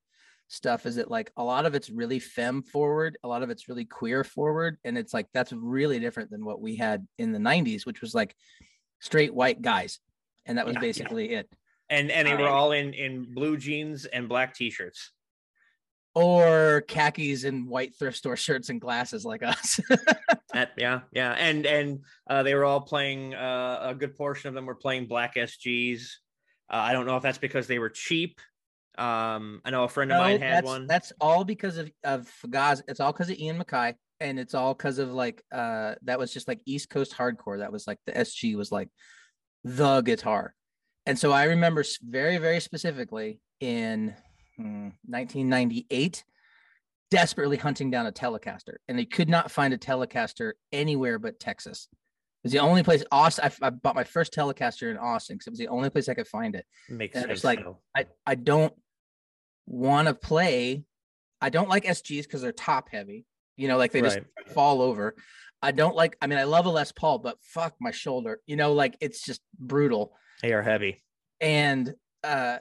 [0.48, 0.86] stuff.
[0.86, 3.84] Is it like a lot of it's really femme forward, a lot of it's really
[3.84, 7.86] queer forward, and it's like that's really different than what we had in the '90s,
[7.86, 8.34] which was like
[9.00, 9.98] straight white guys,
[10.46, 10.86] and that was Yeah, yeah.
[10.86, 11.50] basically it.
[11.90, 15.10] And and they were um, all in in blue jeans and black t-shirts.
[16.14, 19.80] Or khakis and white thrift store shirts and glasses like us.
[20.52, 23.34] That, yeah, yeah, and and uh, they were all playing.
[23.34, 26.02] Uh, a good portion of them were playing black SGs.
[26.70, 28.38] Uh, I don't know if that's because they were cheap
[28.98, 30.86] Um, I know a friend of No, mine had that's, one.
[30.86, 32.82] That's all because of of Fugazi.
[32.86, 36.30] It's all because of Ian MacKaye, and it's all because of like uh that was
[36.34, 37.60] just like East Coast hardcore.
[37.60, 38.90] That was like the SG was like
[39.64, 40.54] the guitar,
[41.06, 44.14] and so I remember very very specifically in
[44.56, 46.24] 1998
[47.10, 51.88] desperately hunting down a Telecaster, and they could not find a Telecaster anywhere but Texas.
[51.92, 53.04] It was the only place.
[53.12, 53.44] Austin.
[53.62, 56.14] I, I bought my first Telecaster in Austin because it was the only place I
[56.14, 56.64] could find it.
[56.88, 57.32] Makes and sense.
[57.32, 57.78] it's like- though.
[57.96, 58.74] I I don't
[59.66, 60.84] want to play.
[61.40, 63.26] I don't like SGs because they're top heavy.
[63.56, 65.14] You know, like they just fall over.
[65.60, 66.16] I don't like.
[66.20, 68.40] I mean, I love a Les Paul, but fuck my shoulder.
[68.46, 70.14] You know, like it's just brutal.
[70.40, 71.04] they are heavy.
[71.40, 72.58] And uh,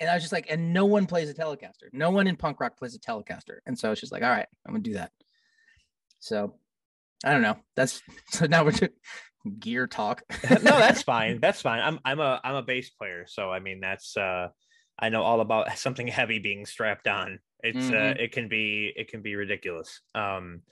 [0.00, 1.92] and I was just like, and no one plays a Telecaster.
[1.92, 3.58] No one in punk rock plays a Telecaster.
[3.66, 5.12] And so I was just like, all right, I'm gonna do that.
[6.18, 6.54] So
[7.24, 7.56] I don't know.
[7.76, 8.90] That's so now we're doing
[9.58, 10.22] gear talk.
[10.50, 11.40] no, that's fine.
[11.40, 11.80] That's fine.
[11.80, 14.48] I'm I'm a I'm a bass player, so I mean that's uh
[14.98, 17.38] I know all about something heavy being strapped on.
[17.62, 18.20] It's uh Mhm.
[18.20, 20.00] it can be it can be ridiculous.
[20.14, 20.62] Um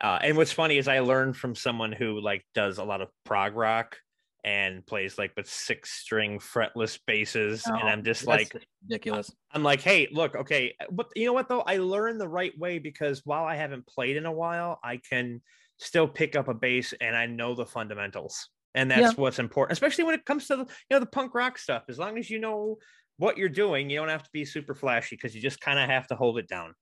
[0.00, 3.08] uh and what's funny is I learned from someone who like does a lot of
[3.24, 3.98] prog rock
[4.44, 9.30] and plays like with six string fretless basses and oh, I'm just like ridiculous.
[9.52, 11.60] I'm like, hey, look, okay, but you know what though?
[11.60, 15.42] I learned the right way because while I haven't played in a while, I can
[15.78, 18.48] still pick up a bass and I know the fundamentals.
[18.74, 19.22] And that's Yeah.
[19.22, 21.84] what's important, especially when it comes to the, you know the punk rock stuff.
[21.88, 22.78] As long as you know
[23.18, 25.88] what you're doing, you don't have to be super flashy because you just kind of
[25.88, 26.74] have to hold it down.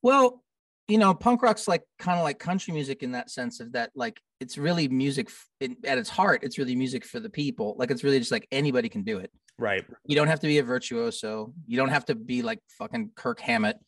[0.00, 0.44] Well,
[0.88, 3.90] you know, punk rock's like kind of like country music in that sense of that,
[3.94, 6.40] like it's really music f- at its heart.
[6.42, 7.74] It's really music for the people.
[7.78, 9.30] Like it's really just like anybody can do it.
[9.58, 9.84] Right.
[10.04, 11.54] You don't have to be a virtuoso.
[11.66, 13.78] You don't have to be like fucking Kirk Hammett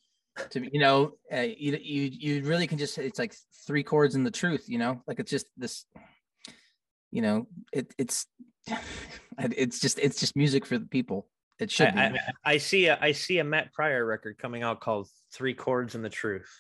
[0.51, 2.99] to, you know, uh, you you you really can just.
[2.99, 3.35] It's like
[3.67, 4.65] three chords in the truth.
[4.69, 5.85] You know, like it's just this.
[7.11, 8.27] You know, it it's
[9.39, 11.29] it's just it's just music for the people.
[11.59, 12.01] It should be.
[12.01, 15.55] I, I, I see a I see a Matt Pryor record coming out called Three
[15.55, 16.51] Chords and the Truth.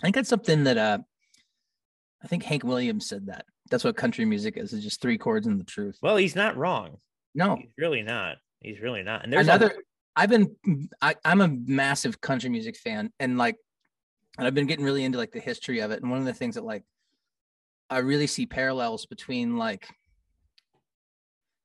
[0.00, 0.98] I think that's something that uh
[2.22, 3.46] I think Hank Williams said that.
[3.70, 4.72] That's what country music is.
[4.72, 5.98] It's just three chords and the truth.
[6.02, 6.98] Well, he's not wrong.
[7.34, 7.56] No.
[7.56, 8.38] He's really not.
[8.60, 9.24] He's really not.
[9.24, 9.74] And there's Another
[10.16, 10.56] I've been
[11.00, 13.56] I, I'm a massive country music fan and like
[14.36, 16.02] and I've been getting really into like the history of it.
[16.02, 16.84] And one of the things that like
[17.90, 19.88] I really see parallels between like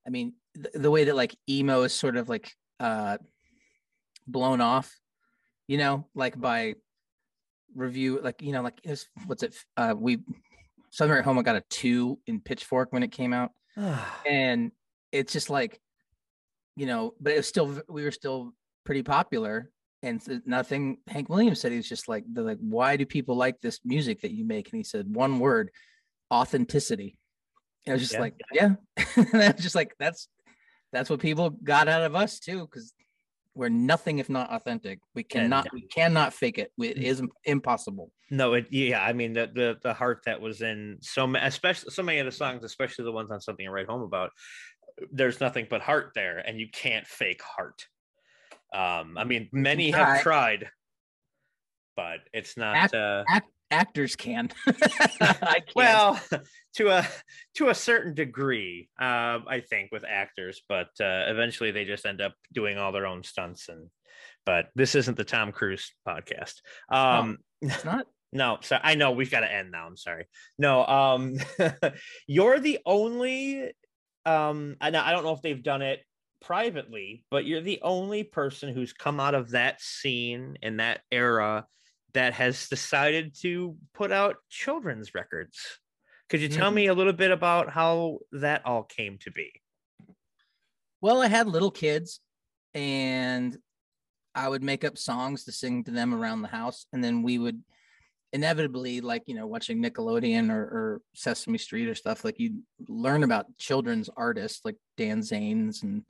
[0.06, 3.18] I mean the, the way that like emo is sort of like uh
[4.28, 4.96] blown off,
[5.68, 6.76] you know, like by
[7.76, 10.20] review like you know like it's, what's it uh we
[10.90, 13.52] Southern at Home I got a two in Pitchfork when it came out.
[14.28, 14.72] And
[15.12, 15.80] it's just like
[16.76, 18.54] you know but it was still we were still
[18.86, 19.70] pretty popular.
[20.02, 23.60] And nothing hank williams said he was just like they're like why do people like
[23.62, 24.70] this music that you make?
[24.72, 25.72] And he said one word
[26.32, 27.18] authenticity.
[27.86, 28.20] And i was just Yeah.
[28.20, 28.76] like yeah.
[29.16, 30.28] And i was just like that's
[30.92, 32.94] that's what people got out of us too because
[33.56, 38.54] we're nothing if not authentic we cannot we cannot fake it it is impossible No,
[38.56, 42.02] it yeah, I mean the the the heart that was in so many, especially so
[42.02, 44.32] many of the songs, especially the ones on something to write home about.
[45.12, 47.86] There's nothing but heart there, and you can't fake heart.
[48.74, 50.68] Um, I mean, many have tried,
[51.96, 52.76] but it's not.
[52.76, 55.76] Act- uh, Act, actors can I can't.
[55.76, 56.22] well,
[56.76, 57.08] to a
[57.56, 62.22] to a certain degree, uh, I think with actors, but uh, eventually they just end
[62.22, 63.70] up doing all their own stunts.
[63.70, 63.90] And
[64.46, 66.56] but this isn't the Tom Cruise podcast.
[66.90, 69.86] Um, it's not no, so I know we've got to end now.
[69.86, 70.26] I'm sorry.
[70.58, 71.38] No, um,
[72.28, 73.72] you're the only.
[74.26, 76.00] Um, and I don't know if they've done it
[76.42, 81.66] privately, but you're the only person who's come out of that scene in that era
[82.14, 85.80] that has decided to put out children's records.
[86.30, 86.76] Could you tell Mhm.
[86.76, 89.52] me a little bit about how that all came to be?
[91.02, 92.22] Well, I had little kids
[92.74, 93.58] and
[94.34, 96.86] I would make up songs to sing to them around the house.
[96.94, 97.64] And then we would
[98.32, 103.24] inevitably, like, you know, watching Nickelodeon or, or Sesame Street or stuff, like you learn
[103.24, 106.04] about children's artists like Dan Zanes and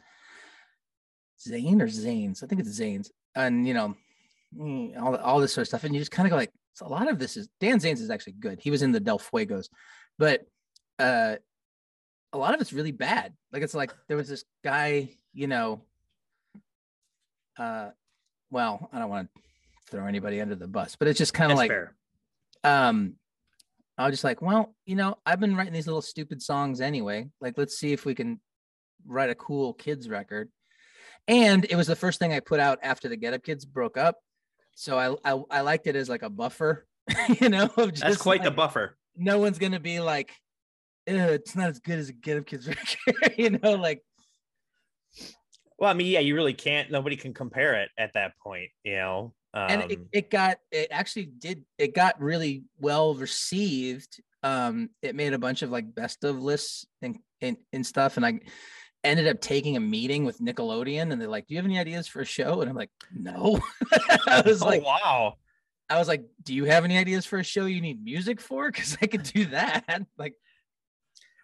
[1.42, 2.44] Zane or Zanes.
[2.44, 3.10] I think it's Zanes.
[3.36, 3.96] And, you know, mm,
[4.60, 5.84] all, all this sort of stuff.
[5.84, 8.10] And you just kind of go like, a lot of this is Dan Zanes is
[8.10, 8.60] actually good.
[8.60, 9.68] He was in the Del Fuegos,
[10.18, 10.42] but
[10.98, 11.36] uh,
[12.32, 13.34] a lot of it's really bad.
[13.52, 15.82] Like it's like there was this guy, you know,
[17.58, 17.90] uh,
[18.50, 19.42] well, I don't want to
[19.92, 21.94] throw anybody under the bus, but it's just kind of like, fair.
[22.64, 23.16] um,
[23.98, 27.30] I was just like, well, you know, I've been writing these little stupid songs anyway.
[27.40, 28.40] Like, let's see if we can
[29.06, 30.50] write a cool kids record.
[31.28, 33.98] And it was the first thing I put out after the Get Up Kids broke
[33.98, 34.18] up.
[34.76, 36.86] So I I, I liked it as like a buffer,
[37.40, 37.66] you know.
[37.66, 38.98] of That's just quite the buffer.
[39.16, 40.32] no one's gonna be like,
[41.06, 44.04] it's not as good as a Get Up Kids record, you know, like
[45.78, 46.92] Well, I mean, yeah, you really can't.
[46.92, 49.34] Nobody can compare it at that point, you know.
[49.56, 55.16] Um, and it, it got it actually did it got really well received um it
[55.16, 58.40] made a bunch of like best of lists and and, and stuff and i
[59.04, 62.08] ended up taking a meeting with nickelodeon and they're like do you have any ideas
[62.08, 63.60] for a show and i'm like no
[64.28, 65.36] i was oh, like wow.
[65.90, 68.72] i was like do you have any ideas for a show you need music for
[68.72, 69.84] because i could do that
[70.18, 70.36] like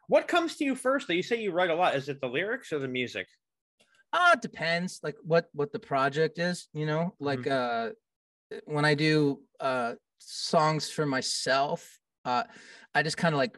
[0.10, 1.08] What comes to you first?
[1.08, 1.96] Though you say you write a lot.
[1.96, 3.28] Is it the lyrics or the music?
[4.12, 7.90] Uh, it depends like what what the project is, you know, like uh
[8.66, 12.44] when I do uh songs for myself, uh
[12.96, 13.56] I just kind of like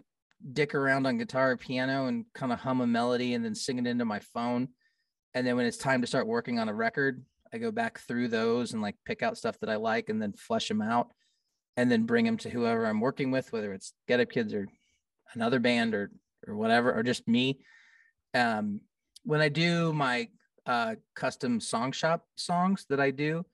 [0.54, 3.80] dick around on guitar or piano and kind of hum a melody and then sing
[3.80, 4.70] it into my phone.
[5.34, 7.24] And then when it's time to start working on a record,
[7.54, 10.34] I go back through those and like pick out stuff that I like and then
[10.34, 11.12] flesh them out
[11.78, 14.68] and then bring them to whoever I'm working with, whether it's Get Up Kids or
[15.34, 16.12] another band or
[16.48, 17.60] or whatever, or just me.
[18.34, 18.82] Um,
[19.24, 20.28] when I do my
[20.66, 23.46] uh, custom song shop songs that I do,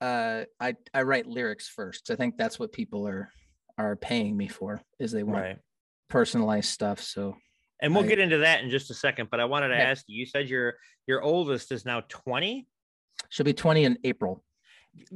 [0.00, 2.10] uh, I I write lyrics first.
[2.10, 3.30] I think that's what people are
[3.76, 5.58] are paying me for is they want Right.
[6.08, 7.00] Personalized stuff.
[7.00, 7.36] So
[7.80, 9.30] And we'll I- get into that in just a second.
[9.30, 9.82] But I wanted to Okay.
[9.82, 10.18] ask you.
[10.20, 10.74] You said your
[11.06, 12.66] your oldest is now twenty.
[13.30, 14.42] she'll be 20 in April.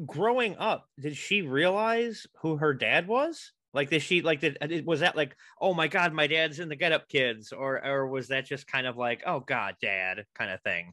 [0.06, 3.52] Growing up, did she realize who her dad was?
[3.74, 4.40] Like, did she like?
[4.40, 5.34] Did was that like?
[5.60, 8.66] Oh my God, my dad's in the Get Up Kids, or or was that just
[8.66, 10.92] kind of like, oh God, Dad, kind of thing?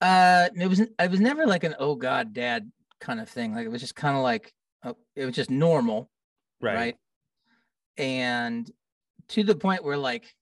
[0.00, 3.54] Uh, it was I was never like an oh god dad kind of thing.
[3.54, 6.10] Like it was just kind of like uh, it was just normal,
[6.60, 6.74] right?
[6.74, 6.96] right.
[7.96, 8.70] And
[9.28, 10.34] to the point where like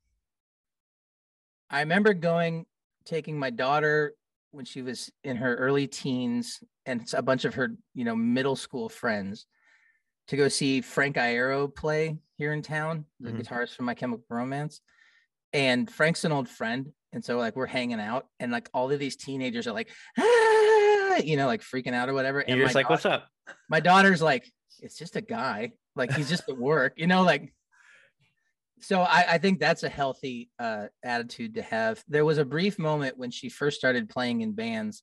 [1.70, 2.66] I remember going
[3.04, 4.14] taking my daughter
[4.50, 8.56] when she was in her early teens and a bunch of her, you know, middle
[8.56, 9.46] school friends
[10.28, 13.40] to go see Frank Iero play here in town, the Mhm.
[13.42, 14.80] guitarist from My Chemical Romance.
[15.52, 16.92] And Frank's an old friend.
[17.12, 21.16] And so like we're hanging out and like all of these teenagers are like, ah,
[21.16, 22.40] you know, like freaking out or whatever.
[22.40, 23.28] And you're just like, daugh- what's up?
[23.68, 25.72] my daughter's like, it's just a guy.
[25.94, 27.52] Like he's just at work, you know, like
[28.80, 32.02] so I, I think that's a healthy uh attitude to have.
[32.08, 35.02] There was a brief moment when she first started playing in bands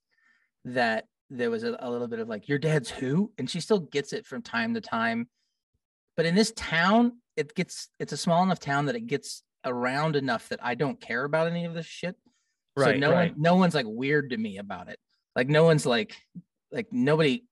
[0.66, 3.32] that there was a, a little bit of like, your dad's who?
[3.38, 5.30] And she still gets it from time to time.
[6.18, 10.16] But in this town, it gets it's a small enough town that it gets around
[10.16, 12.16] enough that I don't care about any of this shit.
[12.76, 12.96] Right.
[12.96, 13.32] so no right.
[13.32, 15.00] one no one's like weird to me about it.
[15.36, 16.16] Like no one's like
[16.72, 17.46] like nobody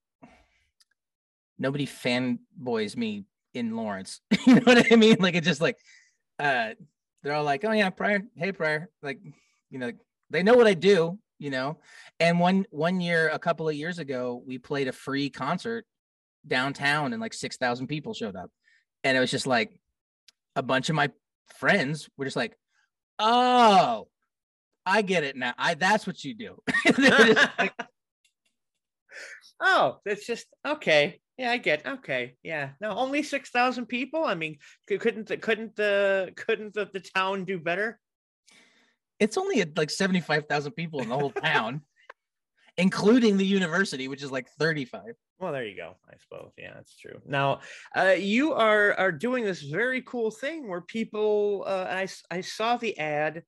[1.60, 4.22] nobody fanboys me in Lawrence.
[4.46, 5.17] you know what I mean?
[5.20, 5.78] Like it's just like
[6.39, 6.72] uh
[7.24, 8.89] they're all like, oh yeah, Pryor, hey Pryor.
[9.02, 9.20] Like,
[9.70, 9.91] you know,
[10.30, 11.80] they know what I do, you know.
[12.20, 15.86] And one one year, a couple of years ago, we played a free concert
[16.46, 18.52] downtown and like six thousand people showed up.
[19.04, 19.72] And it was just like
[20.56, 21.12] a bunch of my
[21.60, 22.58] friends were just like,
[23.20, 24.08] oh,
[24.86, 25.54] I get it now.
[25.58, 26.62] I that's what you do.
[26.98, 27.74] Like,
[29.60, 31.20] Oh, it's just okay.
[31.38, 31.86] Yeah, I get.
[31.86, 32.71] Okay, yeah.
[32.82, 34.26] No, only six thousand people.
[34.26, 38.00] I mean, couldn't the couldn't the couldn't the, the town do better?
[39.19, 41.82] it's only like 75,000 people in the whole town,
[42.78, 45.02] including the university, which is like 35.
[45.39, 45.95] Well, there you go.
[46.10, 46.52] I suppose.
[46.58, 47.19] Yeah, that's true.
[47.26, 47.62] Now,
[47.95, 51.63] uh, you are are doing this very cool thing where people.
[51.67, 53.43] Uh, I I saw the ad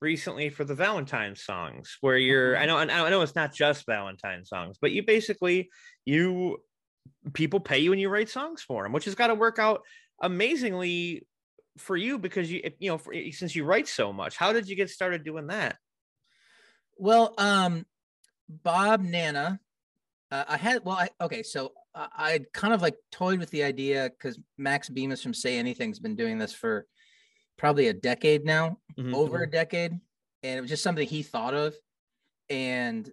[0.00, 2.56] recently for the Valentine songs, where you're.
[2.56, 2.78] I know.
[2.78, 5.68] I know it's not just Valentine songs, but you basically
[6.06, 6.62] you
[7.32, 9.82] people pay you and you write songs for them, which has got to work out
[10.20, 11.26] amazingly
[11.78, 14.36] for you because you you know for, since you write so much.
[14.36, 15.76] How did you get started doing that?
[16.96, 17.86] Well, um,
[18.48, 19.58] Bob Nanna,
[20.30, 23.64] uh, I had, well, I, okay, so I, I kind of like toyed with the
[23.64, 26.86] idea because Max Bemis from Say Anything's been doing this for
[27.56, 29.92] probably a decade now, Mhm, over a decade.
[30.42, 31.74] And it was just something he thought of.
[32.48, 33.10] And,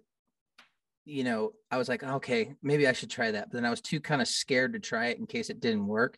[1.04, 3.50] you know, I was like, okay, maybe I should try that.
[3.50, 5.86] But then I was too kind of scared to try it in case it didn't
[5.86, 6.16] work.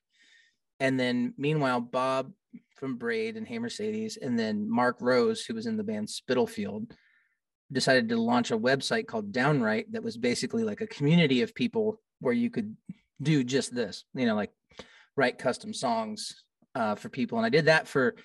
[0.81, 2.33] And then meanwhile, Bob
[2.77, 6.93] from Braid and Hey Mercedes, and then Mark Rose, who was in the band Spitalfield,
[7.73, 12.01] decided to launch a website called Downwrite that was basically like a community of people
[12.21, 12.77] where you could
[13.23, 14.53] do just this, you know, like
[15.17, 17.39] write custom songs uh, for people.
[17.39, 18.17] And I did that for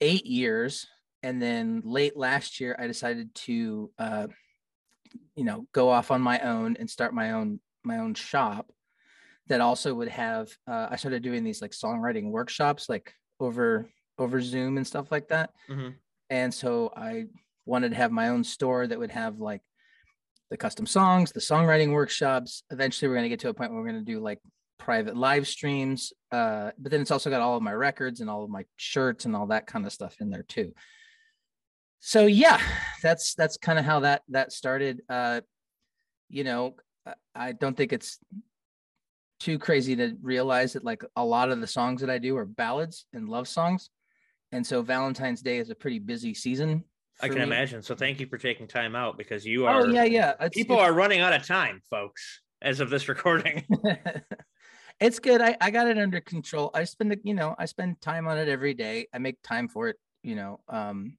[0.00, 0.86] eight years.
[1.22, 4.26] And then late last year, I decided to, uh,
[5.34, 8.70] you know, go off on my own and start my own my own shop
[9.48, 10.50] that also would have.
[10.66, 15.28] Uh, I started doing these like songwriting workshops, like over over Zoom and stuff like
[15.28, 15.50] that.
[15.68, 15.94] Mhm.
[16.30, 17.26] And so I
[17.66, 19.62] wanted to have my own store that would have like
[20.50, 22.62] the custom songs, the songwriting workshops.
[22.70, 24.38] Eventually, we're going to get to a point where we're going to do like
[24.78, 26.12] private live streams.
[26.30, 29.24] Uh, but then it's also got all of my records and all of my shirts
[29.24, 30.72] and all that kind of stuff in there too.
[32.04, 32.60] So yeah,
[33.00, 35.02] that's that's kind of how that that started.
[35.08, 35.40] Uh,
[36.28, 36.74] you know,
[37.32, 38.18] I don't think it's
[39.38, 42.44] too crazy to realize that like a lot of the songs that I do are
[42.44, 43.88] ballads and love songs.
[44.50, 46.82] And so Valentine's Day is a pretty busy season.
[47.20, 47.44] I can me.
[47.44, 47.82] imagine.
[47.82, 49.82] So thank you for taking time out because you are.
[49.82, 50.32] Oh are yeah, yeah.
[50.40, 53.64] It's, people it's, are running out of time, folks, as of this recording.
[55.00, 55.40] it's good.
[55.40, 56.72] I, I got it under control.
[56.74, 59.06] I spend you know, I spend time on it every day.
[59.14, 60.58] I make time for it, you know.
[60.68, 61.16] Um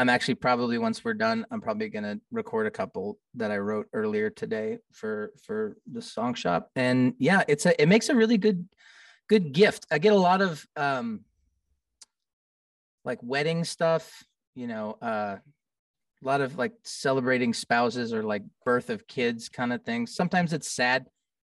[0.00, 3.86] I'm actually probably once we're done, I'm probably gonna record a couple that I wrote
[3.92, 6.70] earlier today for for the song shop.
[6.74, 8.66] And yeah, it's a it makes a really good
[9.28, 9.84] good gift.
[9.90, 11.20] I get a lot of um
[13.04, 14.24] like wedding stuff,
[14.54, 15.36] you know, uh
[16.22, 20.14] a lot of like celebrating spouses or like birth of kids kind of things.
[20.14, 21.08] Sometimes it's sad.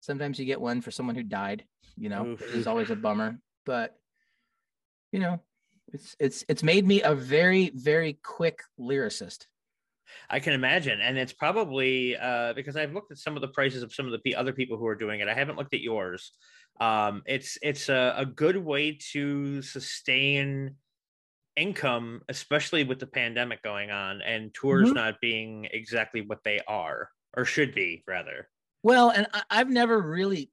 [0.00, 1.66] Sometimes you get one for someone who died,
[1.98, 2.40] you know, Oof.
[2.40, 3.38] which is always a bummer.
[3.66, 3.98] But
[5.12, 5.42] you know,
[5.92, 9.46] it's it's it's made me a very very quick lyricist.
[10.28, 13.82] I can imagine, and it's probably uh, because I've looked at some of the prices
[13.82, 15.28] of some of the other people who are doing it.
[15.28, 16.32] I haven't looked at yours.
[16.80, 20.76] Um, it's it's a, a good way to sustain
[21.56, 24.94] income, especially with the pandemic going on and tours Mhm.
[24.94, 28.48] not being exactly what they are or should be, rather.
[28.82, 30.50] Well, and I, I've never really,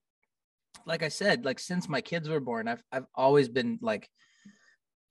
[0.85, 4.09] like I said, like since my kids were born, I've I've always been like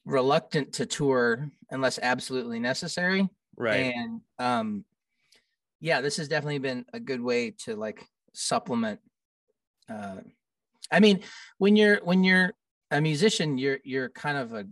[0.06, 3.28] reluctant to tour unless absolutely necessary.
[3.56, 3.92] Right.
[3.94, 4.84] And um,
[5.80, 8.02] yeah, this has definitely been a good way to like
[8.32, 9.00] supplement.
[9.90, 10.18] Uh,
[10.90, 11.20] I mean,
[11.58, 12.52] when you're when you're
[12.90, 14.66] a musician, you're you're kind of a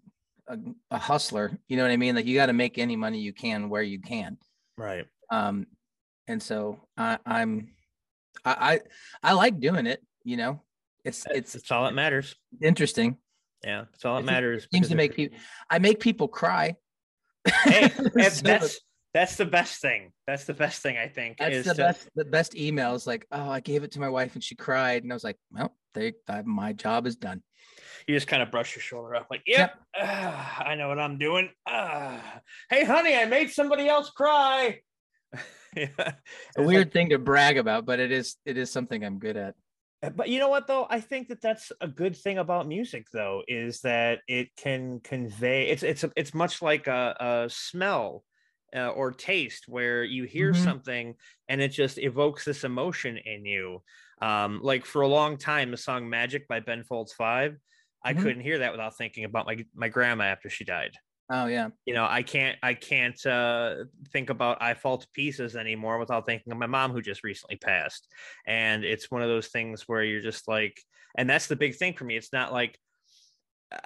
[0.49, 0.59] a,
[0.93, 1.59] a hustler.
[1.68, 2.14] You know what I mean?
[2.14, 4.39] Like you got to make any money you can where you can.
[4.78, 5.07] right.
[5.30, 5.66] Um,
[6.28, 7.72] and so I, I'm
[8.45, 8.80] I,
[9.22, 10.03] I I like doing it.
[10.22, 10.62] You know,
[11.05, 12.35] it's It's, it's it's all that matters.
[12.62, 13.18] interesting.
[13.64, 13.84] Yeah.
[13.94, 14.66] It's all that It matters.
[14.72, 15.38] Seems to make people.
[15.70, 16.76] I make people cry.
[17.64, 17.88] hey,
[18.28, 18.80] So- that's
[19.14, 20.12] that's the best thing.
[20.26, 21.38] That's the best thing I think.
[21.38, 22.08] That's is the to- best.
[22.16, 25.12] The best emails like, oh, I gave it to my wife and she cried, and
[25.12, 27.40] I was like, well, they, I, my job is done.
[28.08, 31.16] you just kind of brush your shoulder up, like, yep, ah, I know what I'm
[31.18, 31.48] doing.
[31.66, 34.80] Ah, hey, honey, I made somebody else cry.
[35.76, 35.86] yeah.
[36.56, 39.54] A weird thing to brag about, but it is it is something I'm good at.
[40.05, 40.86] Like- but you know what, though?
[40.88, 45.68] I think that that's a good thing about music, though, is that it can convey.
[45.68, 48.24] It's it's it's much like a, a smell.
[48.74, 50.57] Uh, or taste where you hear Mhm.
[50.57, 51.14] something
[51.48, 53.80] and it just evokes this emotion in you
[54.20, 57.57] um like for a long time the song magic by ben folds 5
[58.02, 58.20] i Mhm.
[58.20, 60.90] couldn't hear that without thinking about my my grandma after she died
[61.30, 65.56] Oh yeah, you know i can't i can't uh think about i fall to pieces
[65.56, 68.06] anymore without thinking of my mom who just recently passed.
[68.46, 70.78] And it's one of those things where you're just like
[71.16, 72.16] and that's the big thing for me.
[72.16, 72.78] It's not like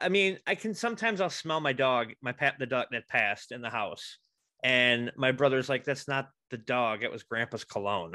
[0.00, 3.52] i mean i can sometimes i'll smell my dog my pet the dog that passed
[3.52, 4.18] in the house.
[4.64, 7.04] And my brother's like that's not the dog.
[7.04, 8.14] It was grandpa's cologne.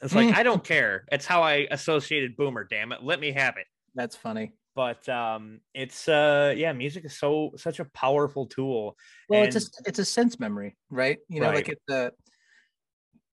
[0.00, 1.04] It's like i don't care.
[1.12, 3.02] It's how i associated boomer damn it.
[3.02, 3.66] Let me have it.
[3.94, 4.54] That's funny.
[4.78, 8.96] But um it's uh yeah music is so such a powerful tool
[9.28, 11.18] Well, And- it's a it's a sense memory, right?
[11.28, 11.76] You know, like Right.
[11.76, 12.12] it's a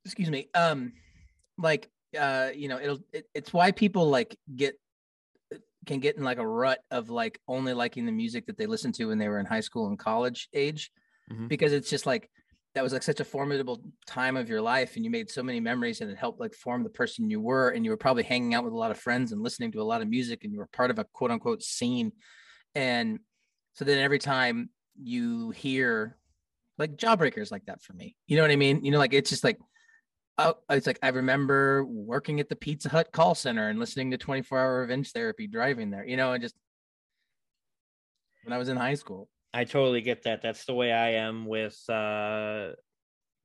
[0.05, 0.93] excuse me, um,
[1.57, 1.83] like
[2.17, 4.73] uh, you know, it'll it, it's why people like get
[5.85, 8.95] can get in like a rut of like only liking the music that they listened
[8.95, 10.89] to when they were in high school and college age,
[11.31, 11.47] Mhm.
[11.47, 12.27] because it's just like
[12.75, 15.61] that was like such a formidable time of your life and you made so many
[15.61, 18.53] memories and it helped like form the person you were and you were probably hanging
[18.53, 20.59] out with a lot of friends and listening to a lot of music and you
[20.59, 22.11] were part of a quote unquote scene.
[22.75, 23.19] And
[23.73, 24.69] so then every time
[25.01, 26.17] you hear
[26.77, 28.83] like jawbreakers like that for me you know what i mean?
[28.83, 29.57] You know like it's just like
[30.37, 34.17] oh it's like i remember working at the pizza hut call center and listening to
[34.17, 36.55] 24 hour revenge therapy driving there you know and just
[38.43, 40.41] when i was in high school I totally get that.
[40.41, 42.71] That's the way I am with uh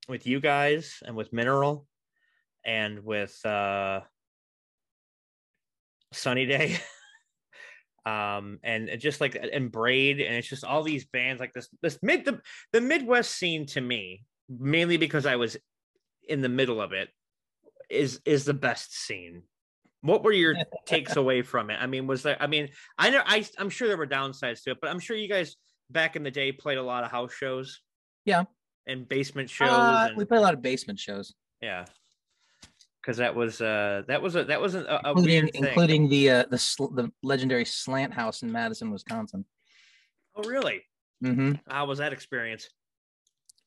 [0.09, 1.87] with you guys and with Mineral
[2.67, 4.01] and with uh
[6.13, 6.79] Sunny Day.
[8.07, 12.01] um and just like and Braid and it's just all these bands like this this
[12.03, 12.41] mid the,
[12.73, 15.57] the Midwest scene to me, mainly because I was
[16.29, 17.09] in the middle of it,
[17.89, 19.43] is is the best scene.
[20.01, 20.57] What were your
[20.87, 21.79] takes away from it?
[21.81, 24.73] I mean, was there I mean, I know I I'm sure there were downsides to
[24.73, 25.55] it, but I'm sure you guys
[25.91, 27.81] back in the day played a lot of house shows.
[28.25, 28.45] Yeah.
[28.87, 29.69] And basement shows.
[29.69, 31.85] Uh, and, we play a lot of basement shows yeah.
[33.05, 35.65] Cause that was uh that was a that was a, a including weird thing.
[35.65, 39.45] including the uh the sl- the legendary slant house in madison wisconsin
[40.37, 40.83] oh really?
[41.25, 41.53] Mm-hmm.
[41.67, 42.69] How was that experience?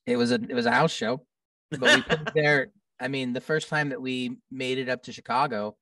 [0.05, 1.25] it was a it was a house show
[1.71, 2.67] but we played there
[2.99, 5.75] i mean the first time that we made it up to chicago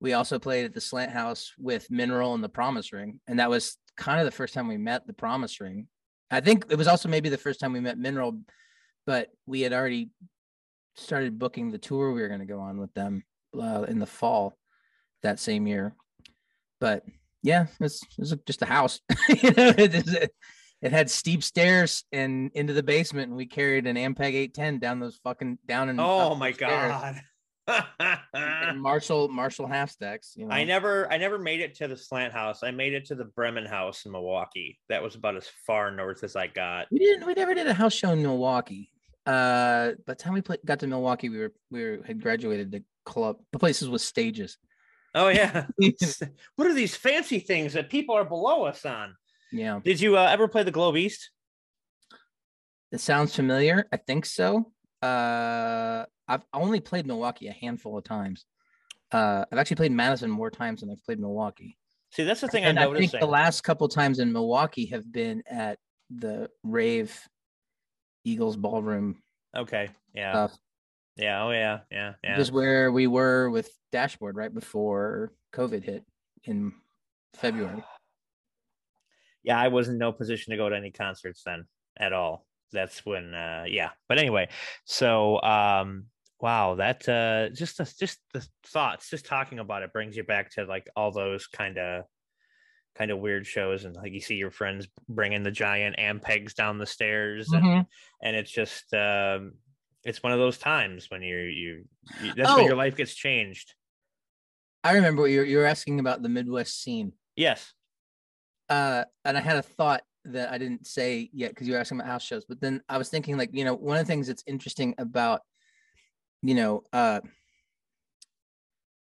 [0.00, 3.48] we also played at the slant house with mineral and the promise ring and that
[3.48, 5.88] was kind of the first time we met the promise ring
[6.30, 8.38] I think it was also maybe the first time we met Mineral,
[9.06, 10.10] but we had already
[10.96, 13.22] started booking the tour we were going to go on with them
[13.58, 14.56] uh, in the fall
[15.22, 15.94] that same year.
[16.80, 17.04] But
[17.42, 19.00] yeah, it was, it was just a house.
[19.28, 20.30] you know, it,
[20.82, 25.00] it, had steep stairs and into the basement, and we carried an Ampeg 810 down
[25.00, 27.20] those fucking down and oh my god.
[28.76, 30.34] Marshall Marshall half stacks.
[30.36, 30.54] You know?
[30.54, 32.62] I never I never made it to the slant house.
[32.62, 34.78] I made it to the Bremen house in Milwaukee.
[34.88, 36.86] That was about as far north as I got.
[36.90, 38.90] We didn't we never did a house show in Milwaukee.
[39.26, 42.70] Uh by the time we put, got to Milwaukee, we were we were, had graduated
[42.70, 43.38] the club.
[43.52, 44.58] The places with stages.
[45.14, 45.66] Oh yeah.
[46.56, 49.16] what are these fancy things that people are below us on?
[49.50, 49.80] Yeah.
[49.82, 51.30] Did you uh, ever play the Globe East?
[52.92, 53.86] It sounds familiar.
[53.92, 54.72] I think so.
[55.06, 58.46] Uh I've only played Milwaukee a handful of times.
[59.12, 61.78] Uh, I've actually played Madison more times than I've played Milwaukee.
[62.12, 63.08] See, that's the thing and I'm noticing.
[63.08, 65.78] I think the last couple times in Milwaukee have been at
[66.10, 67.16] the Rave
[68.24, 69.22] Eagles Ballroom.
[69.56, 69.88] Okay.
[70.14, 70.32] Yeah.
[70.32, 70.58] Stuff.
[71.16, 71.44] Yeah.
[71.44, 71.80] Oh yeah.
[71.90, 72.14] Yeah.
[72.24, 72.36] Yeah.
[72.36, 76.04] This is where we were with Dashboard right before COVID hit
[76.44, 76.72] in
[77.34, 77.84] February.
[79.42, 81.66] yeah, I was in no position to go to any concerts then
[81.98, 82.45] at all.
[82.72, 83.90] That's when, uh, yeah.
[84.08, 84.48] But anyway,
[84.84, 86.06] so um,
[86.40, 90.50] wow, that uh, just the, just the thoughts, just talking about it brings you back
[90.52, 92.04] to like all those kind of
[92.96, 96.78] kind of weird shows and like you see your friends bringing the giant ampegs down
[96.78, 97.80] the stairs and, mm-hmm.
[98.22, 99.52] and it's just um
[100.04, 101.84] it's one of those times when you you,
[102.22, 102.56] you that's oh.
[102.56, 103.74] when your life gets changed
[104.82, 107.74] i remember what you you were asking about the midwest scene yes
[108.70, 110.02] uh and i had a thought
[110.32, 112.98] that i didn't say yet because you were asking about house shows but then i
[112.98, 115.40] was thinking like you know one of the things that's interesting about
[116.42, 117.20] you know uh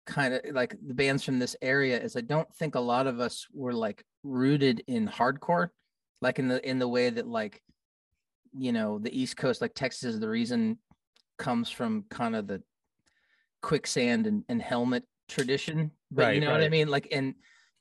[0.07, 3.19] kind of like the bands from this area is I don't think a lot of
[3.19, 5.69] us were like rooted in hardcore,
[6.21, 7.61] like in the in the way that like
[8.57, 10.79] you know the East Coast, like Texas, is the reason
[11.37, 12.63] comes from kind of the
[13.61, 15.91] quicksand and, and helmet tradition.
[16.09, 16.53] But right, you know right.
[16.53, 16.87] what I mean?
[16.87, 17.35] Like and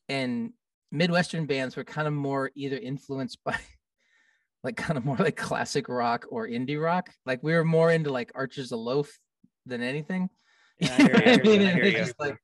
[0.08, 0.52] and
[0.92, 3.58] Midwestern bands were kind of more either influenced by
[4.64, 7.10] like kind of more like classic rock or indie rock.
[7.24, 9.18] Like we were more into like Archers of Loaf
[9.64, 10.30] than anything.
[10.78, 12.36] Yeah, I, hear, I mean, it's just like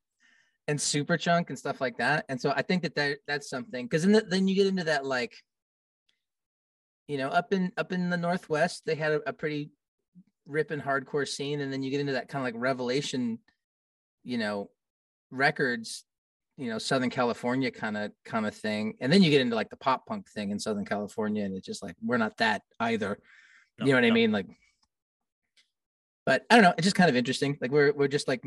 [0.67, 2.25] and Superchunk and stuff like that.
[2.31, 4.85] And so I think that, that that's something because then the, then you get into
[4.85, 5.35] that like
[7.09, 9.71] you know up in up in the northwest they had a, a pretty
[10.47, 13.39] ripping hardcore scene and then you get into that kind of like revelation
[14.25, 14.71] you know
[15.31, 16.05] records
[16.57, 19.71] you know southern california kind of kind of thing and then you get into like
[19.71, 23.19] the pop punk thing in southern california and it's just like we're not that either
[23.79, 24.09] no, you know what no.
[24.09, 24.47] i mean like
[26.25, 26.75] but I don't know.
[26.77, 27.59] It's just kind of interesting.
[27.61, 28.45] Like we're we're just like,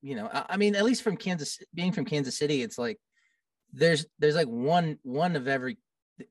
[0.00, 2.98] you know, I, I mean, at least from Kansas, being from Kansas City, it's like
[3.72, 5.78] there's there's like one one of every.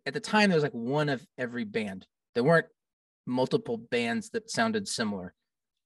[0.05, 2.07] At the time, there was like one of every band.
[2.34, 2.68] There weren't
[3.26, 5.34] multiple bands that sounded similar,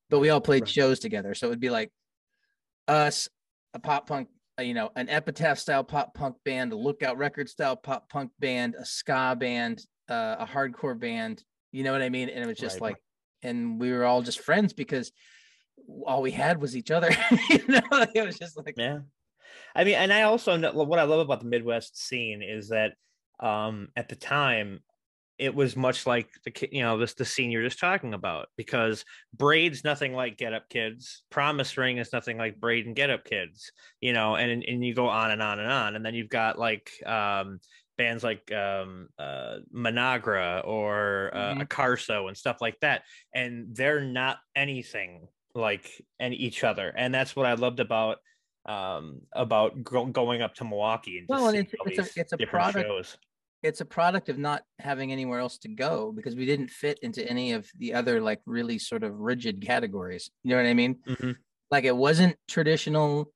[0.10, 0.70] but we all played right.
[0.70, 1.34] shows together.
[1.34, 1.92] So it would be like
[2.88, 3.30] us,
[3.74, 4.28] a pop punk,
[4.60, 8.76] you know, an epitaph style pop punk band, a lookout record style pop punk band,
[8.80, 11.44] a ska band, uh, a hardcore band.
[11.72, 12.30] You know what I mean?
[12.30, 12.94] And it was just right.
[12.94, 12.98] like
[13.44, 15.12] and we were all just friends because
[16.06, 17.10] all we had was each other.
[17.50, 17.82] you know,
[18.14, 19.00] it was just like yeah.
[19.76, 22.94] I mean, and I also know what I love about the Midwest scene is that
[23.40, 24.80] um, at the time
[25.38, 29.04] it was much like the you know this the scene you're just talking about because
[29.34, 33.26] braid's nothing like get up kids promise ring is nothing like braid and get up
[33.26, 36.30] kids you know and and you go on and on and on and then you've
[36.30, 37.60] got like um
[37.98, 41.62] bands like um, uh, Managra or uh, mm-hmm.
[41.62, 47.36] Akarso and stuff like that, and they're not anything like and each other, and that's
[47.36, 48.18] what I loved about
[48.66, 51.20] um, about go- going up to Milwaukee.
[51.20, 52.88] And well, and it's, it's a it's a product.
[52.88, 53.18] Shows.
[53.66, 57.28] It's a product of not having anywhere else to go because we didn't fit into
[57.28, 60.30] any of the other like really sort of rigid categories.
[60.44, 60.96] You know what I mean?
[61.08, 61.32] Mm-hmm.
[61.72, 63.32] Like it wasn't traditional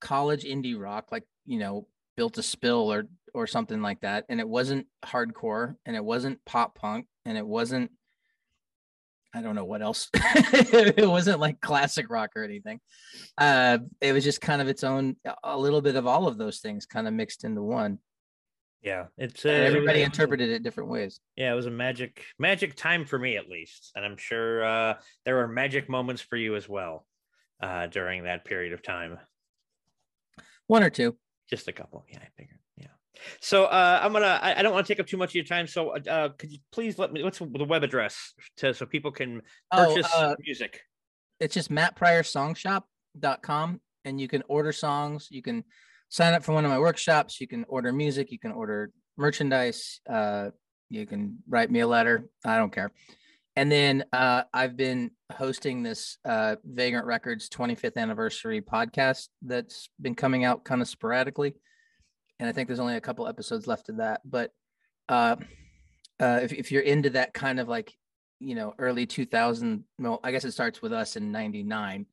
[0.00, 1.86] college indie rock, like you know,
[2.16, 6.38] Built to Spill or or something like that and it wasn't hardcore and it wasn't
[6.44, 7.90] pop punk and it wasn't
[9.34, 10.10] I don't know what else.
[10.14, 12.78] it wasn't like classic rock or anything.
[13.36, 16.60] Uh, it was just kind of its own, a little bit of all of those
[16.60, 17.98] things kind of mixed into one.
[18.84, 21.18] Yeah, it's uh, everybody it interpreted it different ways.
[21.36, 24.96] Yeah, it was a magic, magic time for me at least, and I'm sure uh,
[25.24, 27.06] there were magic moments for you as well
[27.62, 29.18] uh, during that period of time.
[30.66, 31.16] One or two,
[31.48, 32.04] just a couple.
[32.10, 32.58] Yeah, I figured.
[32.76, 32.88] Yeah.
[33.40, 34.38] So uh, I'm gonna.
[34.42, 35.66] I, I don't want to take up too much of your time.
[35.66, 37.22] So uh, could you please let me?
[37.22, 39.40] What's the web address to so people can
[39.72, 40.82] oh, purchase oh, uh, music?
[41.40, 45.28] It's just mattpryorsongshop.com, and you can order songs.
[45.30, 45.64] You can
[46.14, 47.40] sign up for one of my workshops.
[47.40, 48.30] You can order music.
[48.30, 50.00] You can order merchandise.
[50.08, 50.50] Uh,
[50.88, 52.28] You can write me a letter.
[52.44, 52.92] I don't care.
[53.56, 60.14] And then uh, I've been hosting this uh, Vagrant Records 25th anniversary podcast that's been
[60.14, 61.56] coming out kind of sporadically.
[62.38, 64.20] And I think there's only a couple episodes left of that.
[64.24, 64.52] But
[65.08, 65.34] uh,
[66.20, 67.92] uh, if, if you're into that kind of like,
[68.38, 72.06] you know, early 2000, well, I guess it starts with us in 99.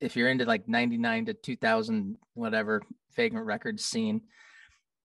[0.00, 2.82] If you're into like 99 to 2000, whatever
[3.16, 4.22] Vagrant Records scene,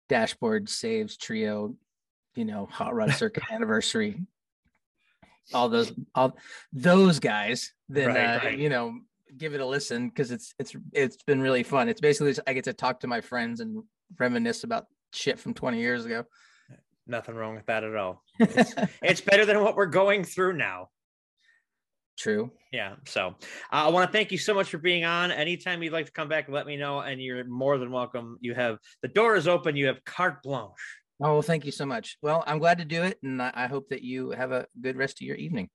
[0.09, 1.75] Dashboard Saves Trio,
[2.35, 4.21] you know, Hot Rod Circuit Anniversary,
[5.53, 6.35] all those all
[6.73, 8.57] those guys, then Right, uh, right.
[8.59, 8.99] you know,
[9.37, 11.89] give it a listen because it's it's it's been really fun.
[11.89, 13.83] It's basically just- I get to talk to my friends and
[14.19, 16.25] reminisce about shit from 20 years ago.
[17.07, 18.23] Nothing wrong with that at all.
[18.39, 20.89] It's, it's better than what we're going through now.
[22.17, 22.51] True.
[22.71, 22.95] Yeah.
[23.05, 23.31] So uh,
[23.71, 25.31] I want to thank you so much for being on.
[25.31, 28.37] Anytime you'd like to come back, let me know, and you're more than welcome.
[28.41, 29.75] You have the door is open.
[29.75, 30.71] You have carte blanche.
[31.19, 32.17] Oh, well, thank you so much.
[32.21, 34.97] Well, I'm glad to do it, and I I hope that you have a good
[34.97, 35.69] rest of your evening.